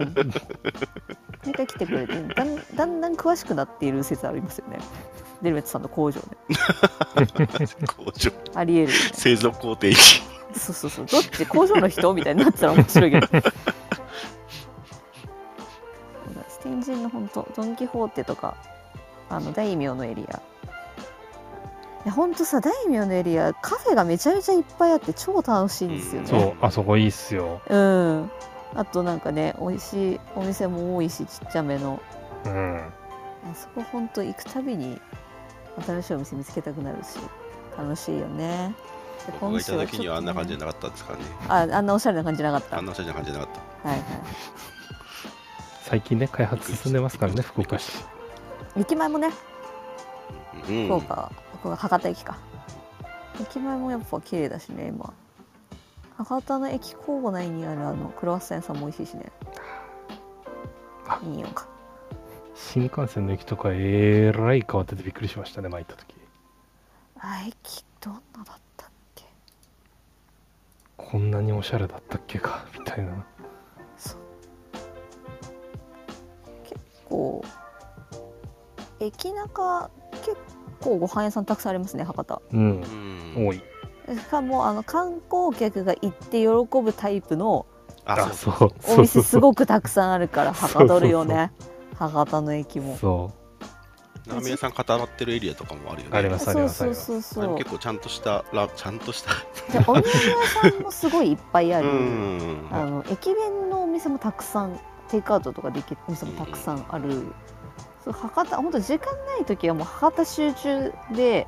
[1.45, 4.79] 毎回来てくれてだんだんだん詳しくなっている説ありますよね。
[5.43, 6.37] デルメットさんの工場で
[7.89, 9.11] 工場、ありえるよね。
[9.13, 9.97] 製造工程に。
[10.55, 11.07] そうそうそう。
[11.07, 12.15] どっち工場の人？
[12.15, 13.27] みたいになってたら面白いけど
[16.69, 18.57] そうだ天神の本当ドン・キホーテとか
[19.29, 20.37] あの大名のエリア。
[20.37, 20.41] い
[22.07, 27.61] や本当さ大名のエリアカフェがめちゃめちゃいっぱいあって超楽しいんですよね、そう、あそこいいっすよ。
[27.69, 28.31] うん。
[28.75, 32.01] あとなんかね美味しいお店も多いしちっちゃめの。
[32.45, 32.77] うん。
[32.79, 35.01] あそこ本当行くたびに
[35.85, 37.19] 新しいお店見つけたくなるし
[37.77, 38.75] 楽しいよね。
[39.27, 41.25] で僕がいた時にはあんな感じじねゃなかったんですからね。
[41.73, 42.79] ああんなおしゃれな感じなかった。
[42.79, 43.89] あんなおしゃれな感じじゃなかった。
[43.89, 44.78] はいはい
[45.89, 48.05] 最近ね、開発進んでますからね、福岡市。
[48.77, 49.31] 駅前もね
[50.69, 50.85] うん。
[50.85, 52.37] 福岡、ここが博多駅か。
[53.41, 55.15] 駅前もやっぱ綺麗だしね今。
[56.19, 59.33] 博多の駅構内にあるあのクロワッサン屋さんも美味しいしね。
[61.07, 61.21] あ。
[61.25, 61.67] いいよか。
[62.55, 66.15] 新幹線の駅とかえらい変わっててびっくりしましたね、前行った時。
[67.19, 69.25] あ駅どんなだったっけ？
[70.99, 73.25] こんなにおしゃれだったっけか、みたいな。
[77.09, 77.45] 構
[79.01, 79.91] 駅中
[80.23, 80.37] 結
[80.83, 82.83] 構ご飯屋さんたくさんありますね博多うん
[83.37, 83.47] う、ん。
[83.47, 83.63] 多い。
[84.09, 86.49] しかもあの観光客が行って喜
[86.83, 87.67] ぶタイプの
[88.07, 88.71] あ、あ、そうそう。
[88.99, 91.53] お店すくごくたくさんあるからはかどるよね
[91.99, 93.31] 博多の駅もそ
[94.27, 96.19] ラーメン屋さん固まってるエリアとかもあるよね。
[96.19, 99.31] ありますありますそうそうそうあそうれも結構ちゃんとしたラちゃんとした。
[99.73, 102.69] でお土産屋さんもすごいいっぱいあうる、ん。
[102.71, 104.79] あの駅弁のお店もたくさん
[105.11, 107.27] テイクアウトとかできるお店もたくさんある。
[108.05, 111.47] そう博多本当時間ない時はもう博多集中で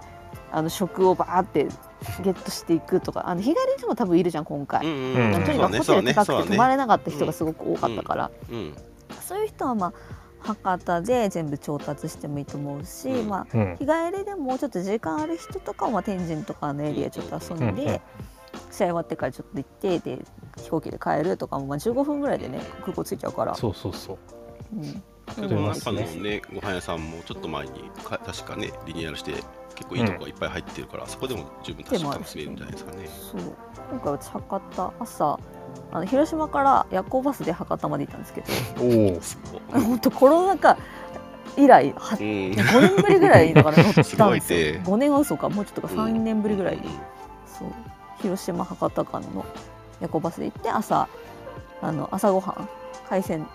[0.53, 1.65] あの食をバーって
[2.23, 8.75] ゲットしていくとかあの日帰りでも多分いるじゃん今回、うんうんとにかくホテル高くて泊まれなかった人がすごく多かったから、うん
[9.21, 9.93] そういう人はまあ
[10.41, 13.29] 博多で全部調達してもいいと思うし、うん。
[13.29, 13.77] まあうん。
[13.79, 18.01] 日帰りでもちょっと時間ある人とかはまあ天神とかのエリアちょっと遊んで、うんうん
[18.71, 20.25] 試合終わってからちょっと行ってで
[20.57, 23.55] 飛行機で帰るとかもまあ15分ぐらいでね空港着いちゃうから。
[23.55, 24.19] そうそうそう。
[24.75, 25.03] うん。
[25.49, 27.73] でもなんかのねご飯屋さんもちょっと前に
[28.05, 29.33] か確かねリニューアルして
[29.75, 33.09] 結構いいとこがいっぱい入ってるから、そこでも十分確か楽しめるんじゃないですかね。
[33.33, 33.41] そう。
[33.91, 35.39] 今回私博多朝
[35.93, 38.47] あの広島から夜行バスで博多まで行ったんですけど。
[38.85, 39.39] おおそ
[39.77, 40.77] う本当コロナ禍
[41.57, 42.27] 以来はうん。
[42.27, 44.17] 5年ぶりぐらいだから乗ったんですよ。
[44.17, 45.49] すごいね5年は嘘か。
[45.49, 45.89] もうちょっとか。
[45.93, 45.99] うん。
[46.15, 46.83] 3年ぶりぐらい、うん。
[47.47, 47.69] そう
[48.23, 49.45] 広島博多間の
[50.01, 51.09] 夜行バスで行って朝
[51.83, 52.69] あの朝ごはん
[53.09, 53.47] 海鮮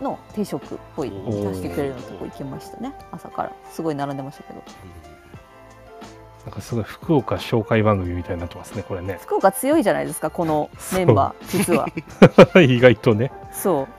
[0.00, 2.94] の定食っぽい出してくれるようなとこ行きましたね。
[3.10, 3.52] 朝から。
[3.70, 4.62] すごい並んでましたけど。
[6.44, 9.18] なんかすごい福岡紹介番組みたいになってますねこれね。
[9.20, 11.88] 福岡強いじゃないですかこのメンバー実は。
[12.62, 13.32] 意外とね。
[13.52, 13.82] そう。
[13.82, 13.97] あ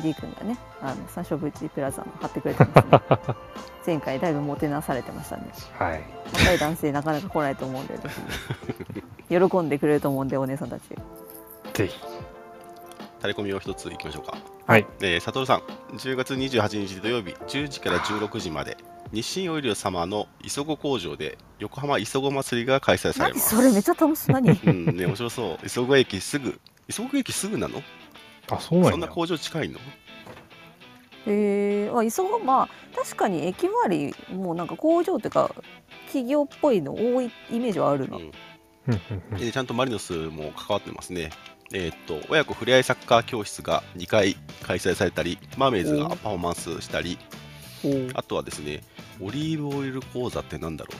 [0.00, 3.34] AD 君がねあの三勝 VT プラザの貼ってくれてますね。
[3.86, 5.44] 前回だいぶもてなされてましたね。
[5.78, 6.02] はい。
[6.32, 7.98] 若い男性なかなか来ないと思うんで
[9.28, 10.82] 喜んでくれると思うんでお姉さんたち。
[11.74, 11.98] ぜひ。
[13.20, 14.36] タレコミを一ついきましょうか。
[14.66, 14.86] はい。
[15.00, 15.60] えー、佐藤さん、
[15.96, 18.76] 10月28日土曜日、10時から16時まで、
[19.12, 23.56] 日清オイル様の磯子工場で横浜磯子祭りが開催され何ます。
[23.56, 24.50] それめっちゃ楽しい何？
[24.50, 25.66] うんね、面白そう。
[25.66, 27.82] 磯子駅すぐ、磯子駅すぐなの？
[28.50, 28.90] あそうなんや。
[28.92, 29.78] そんな工場近いの？
[29.78, 29.80] へ
[31.86, 35.54] えー、あ磯子まあ確かに駅周りもうなんか工場っていうか
[36.06, 38.24] 企業っぽいの多いイメージはあるの、うん。
[38.24, 38.30] うん
[38.88, 39.00] うん
[39.32, 39.38] うん。
[39.38, 41.30] でちゃんとマリノスも関わってますね。
[41.72, 47.18] えーっと親子ふれあいサッカー教室が2回開催されたり、マーメイズがパフォーマンスしたり、
[47.82, 48.82] おーあとはですね、
[49.20, 50.90] オリーブオイル講座ってなんだろ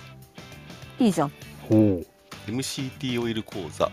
[0.99, 1.33] いいじゃん。
[1.71, 2.07] おおう
[2.47, 3.91] ?MCT オイル講座、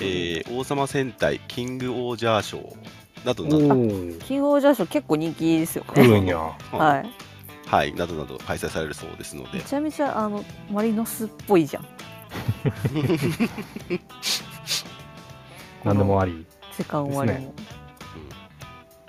[0.00, 2.76] えー王様戦隊キングオージャー賞。
[3.24, 3.68] などなおど、お
[4.18, 6.34] キングオージャーショー結構人気ですよね。
[6.72, 7.10] はい。
[7.66, 9.58] はい、などなど開催されるそうですので。
[9.58, 11.86] め、ちゃめちゃあのマリノスっぽいじゃん。
[15.84, 16.44] 何でもあり。
[16.76, 17.54] 時間終わりも、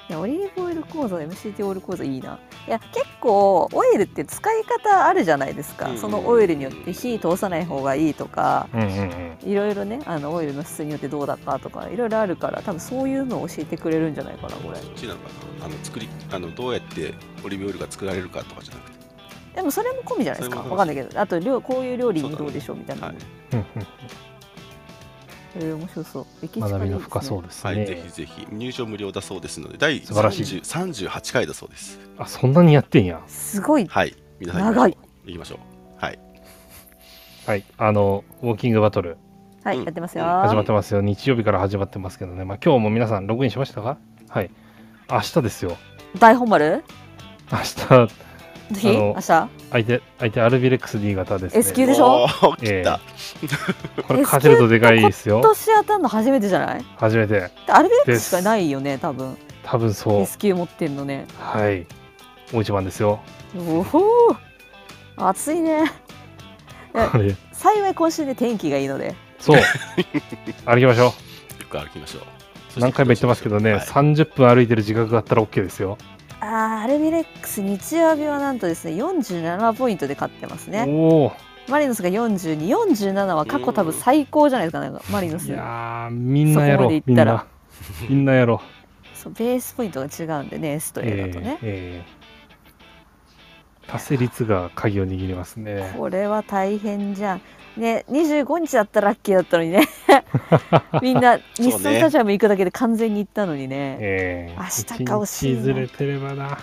[0.10, 9.50] いやオリーブオイル講座 MCT オイル講座いいないや結構オイルって使い方あるじゃないですか、うんそのオイルによって火通さない方がいいとかうんうんうん。
[9.50, 14.80] いろいろねあのオイルの質によってどうだかとかいろいろあるから多分そういうのを教えてくれるんじゃないかなこれ。
[14.80, 18.98] こっちなのかなあの作りあのどうやってオリーブオイルが作られるかとかじゃなくて、
[19.56, 20.62] でもそれも込みじゃないですか。
[20.62, 23.16] わかんないけどあと料こういう料理にどうでしょうみたいな、はい
[25.56, 26.26] えー面白そう。
[26.42, 28.48] 歴史学び深そうですはい、ぜねひぜひ。
[28.52, 30.44] 入場無料だそうですので、第素晴らしい。
[30.44, 32.00] 30 38回だそうです。
[32.18, 33.22] あそんなにやってんや。
[33.28, 33.86] すごい。
[33.86, 34.98] はい、皆さん長い。
[35.26, 35.60] 行きましょう。
[36.04, 36.20] はい、
[37.46, 37.64] はい。
[37.78, 39.18] あのウォーキングバトル。
[39.64, 39.84] はい、うん。
[39.84, 41.02] やってますよ、始まってますよ。
[41.02, 42.46] 日曜日から始まってますけどね。
[42.46, 43.98] まあ今日も皆さんログインしましたか？
[44.30, 44.50] はい。
[45.10, 45.78] 明日ですよ。
[46.20, 46.84] 大本丸？
[47.52, 48.14] 明日
[48.72, 49.50] ぜひあの明日相
[49.86, 51.60] 手相手アルビレックス D 型ですね。
[51.60, 52.24] S 級でしょ？
[52.24, 53.00] おー来た、
[54.04, 55.40] これ勝てるとでかいですよ。
[55.40, 56.86] 今年当たるの初めてじゃない？
[56.98, 57.34] 初めて。
[57.34, 59.38] でアルビレックスしかないよね多分。
[59.64, 60.22] 多分そう。
[60.22, 61.26] S 級持ってんのね。
[61.40, 61.86] はい。
[62.54, 63.20] 大一番ですよ。
[63.58, 63.86] お
[65.18, 65.92] お暑いね。
[67.52, 69.16] 幸い今週で天気がいいので。
[69.40, 69.62] そう。
[70.66, 71.14] 歩きましょ よ
[71.70, 72.22] く歩きましょう。
[72.78, 73.82] う何回も言ってますけどね、はい。
[73.82, 75.98] 30分歩いてる自覚があったら OK ですよ、
[76.84, 80.86] アルビレックス日曜日はなんとですね47ポイントで勝ってますね。
[81.70, 85.48] マリノスが4247は過去多分最高じゃないですかなんかマリノス。
[85.48, 87.34] いやーみんなやろそこまでうみん行ったら。
[87.36, 87.48] な。
[88.10, 88.62] みんなやろ
[89.14, 93.90] そうベースポイントが違うんでね S とう A だとね、えー。
[93.90, 95.96] 達成率が鍵を握りますね。
[95.98, 97.42] これは大変じゃん
[97.78, 99.88] ね25日だったらラッキーだったのにね。
[101.02, 103.98] みんな日産スタジアム行くだけで完全に行ったのにね。
[104.00, 106.58] え明ー、日か惜しいずれてればな。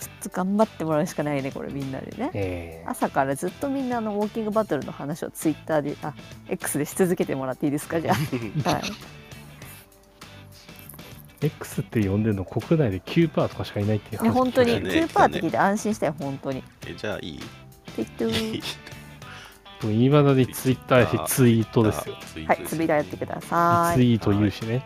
[0.00, 2.30] ちょっと頑張ってもらうしかないねこれみんなでね。
[2.34, 6.14] えー朝からずっとみんなあのウォーキングバトルの話をツイッターであ
[6.48, 8.00] X でし続けてもらっていいですか？
[8.00, 8.12] じゃ
[8.64, 8.82] あ、はい、
[11.42, 14.28] X って呼んでるの国内で9%とかしかいないっていうね。
[14.28, 14.70] 話本当に。
[14.72, 16.62] そうだね9%って聞いて安心したよ本当に。
[16.86, 17.40] えじゃあいい？
[19.78, 22.16] てっとー僕いまだにツイッターしツイートですよ。
[22.20, 23.96] ツイートですはいつぶやいてください。
[23.96, 24.84] ツイート言うしね。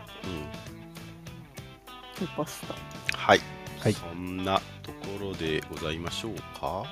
[2.19, 2.27] うん。
[2.27, 2.73] リポスト
[3.17, 3.39] はい、
[3.79, 3.93] はい。
[3.93, 6.83] そんなところでございましょうか？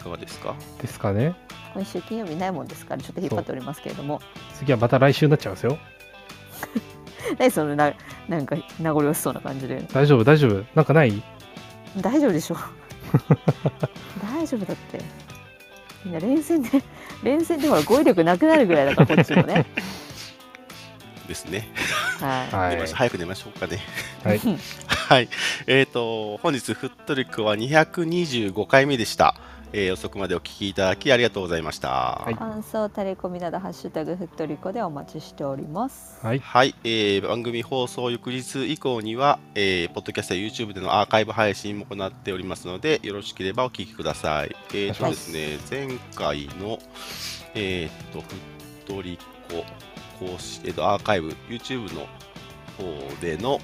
[0.00, 0.54] いかがですか？
[0.80, 1.34] ですかね。
[1.74, 4.20] 今週金曜日ないもんですからちょっと引っ張っておりますけれども。
[4.54, 5.78] 次はまた来週になっちゃうんですよ。
[7.38, 7.92] 何そのな
[8.28, 9.82] なんか名残惜しそうな感じで。
[9.92, 10.64] 大丈夫大丈夫。
[10.74, 11.22] なんかない？
[12.00, 12.56] 大丈夫でしょ。
[14.22, 14.98] 大丈夫だって
[16.04, 16.82] みんな連戦で
[17.22, 19.66] 連戦でほら語彙力なくなるぐらいだから こっちもね
[21.26, 21.68] ですね。
[22.20, 23.80] はい、早く寝ましょうかね。
[24.22, 24.40] はい
[24.86, 25.28] はい。
[25.66, 29.34] えっ、と、本日、フットリックは225回目でした。
[29.76, 32.24] えー遅くまでお聞きいただきありがとうございました。
[32.30, 36.38] い感想タレコミなどハッシュタグふっとりこでお待ちしておりますはい。
[36.38, 44.54] はい、えー番組放送翌日以降には、えーポッドキャストや YouTube でのアーカイブ配信も行っておりますので、よろしければお聞きください。
[44.72, 46.78] えーとはいですね、前回の、
[47.56, 48.28] えー、と、フ
[48.84, 49.18] ットリ
[49.50, 49.64] コ
[50.24, 52.06] 公式、えーと、アーカイブ、YouTube の
[52.78, 53.58] 方での、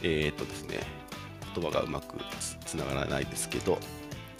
[0.00, 0.78] えーとですね、
[1.54, 3.78] 言葉がうまくつつながらないですけど、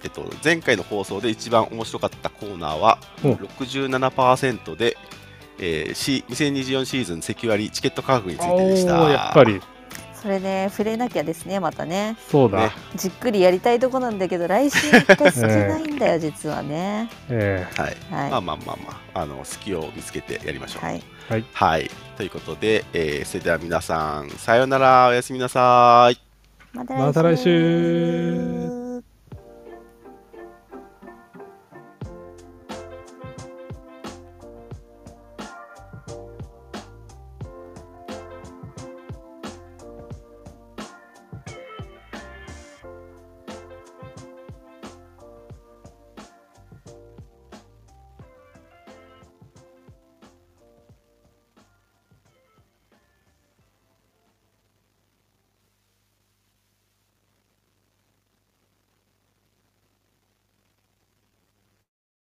[0.06, 4.96] えっと、前回の放送で一番面白かったコーナーはお67%で、
[5.58, 9.08] えー、シ2024シーズンセキュアリチケット価格についおてでした。
[9.08, 9.60] ーやっぱり、
[10.14, 12.58] それね触れなきゃですねまたねそうだ。
[12.58, 17.96] ねじっくりやりたいとこなんだけど来週一回少ないんだよ実はねえはい。
[18.14, 20.84] はいまあまあまあまあ、あの隙を見つけてやりましょう。
[20.84, 21.44] はいーはい。
[21.52, 21.90] はい。
[22.16, 26.20] ということで、えーそれでは皆さん、さようなら、おやすみなさい。
[26.72, 28.85] またまた来週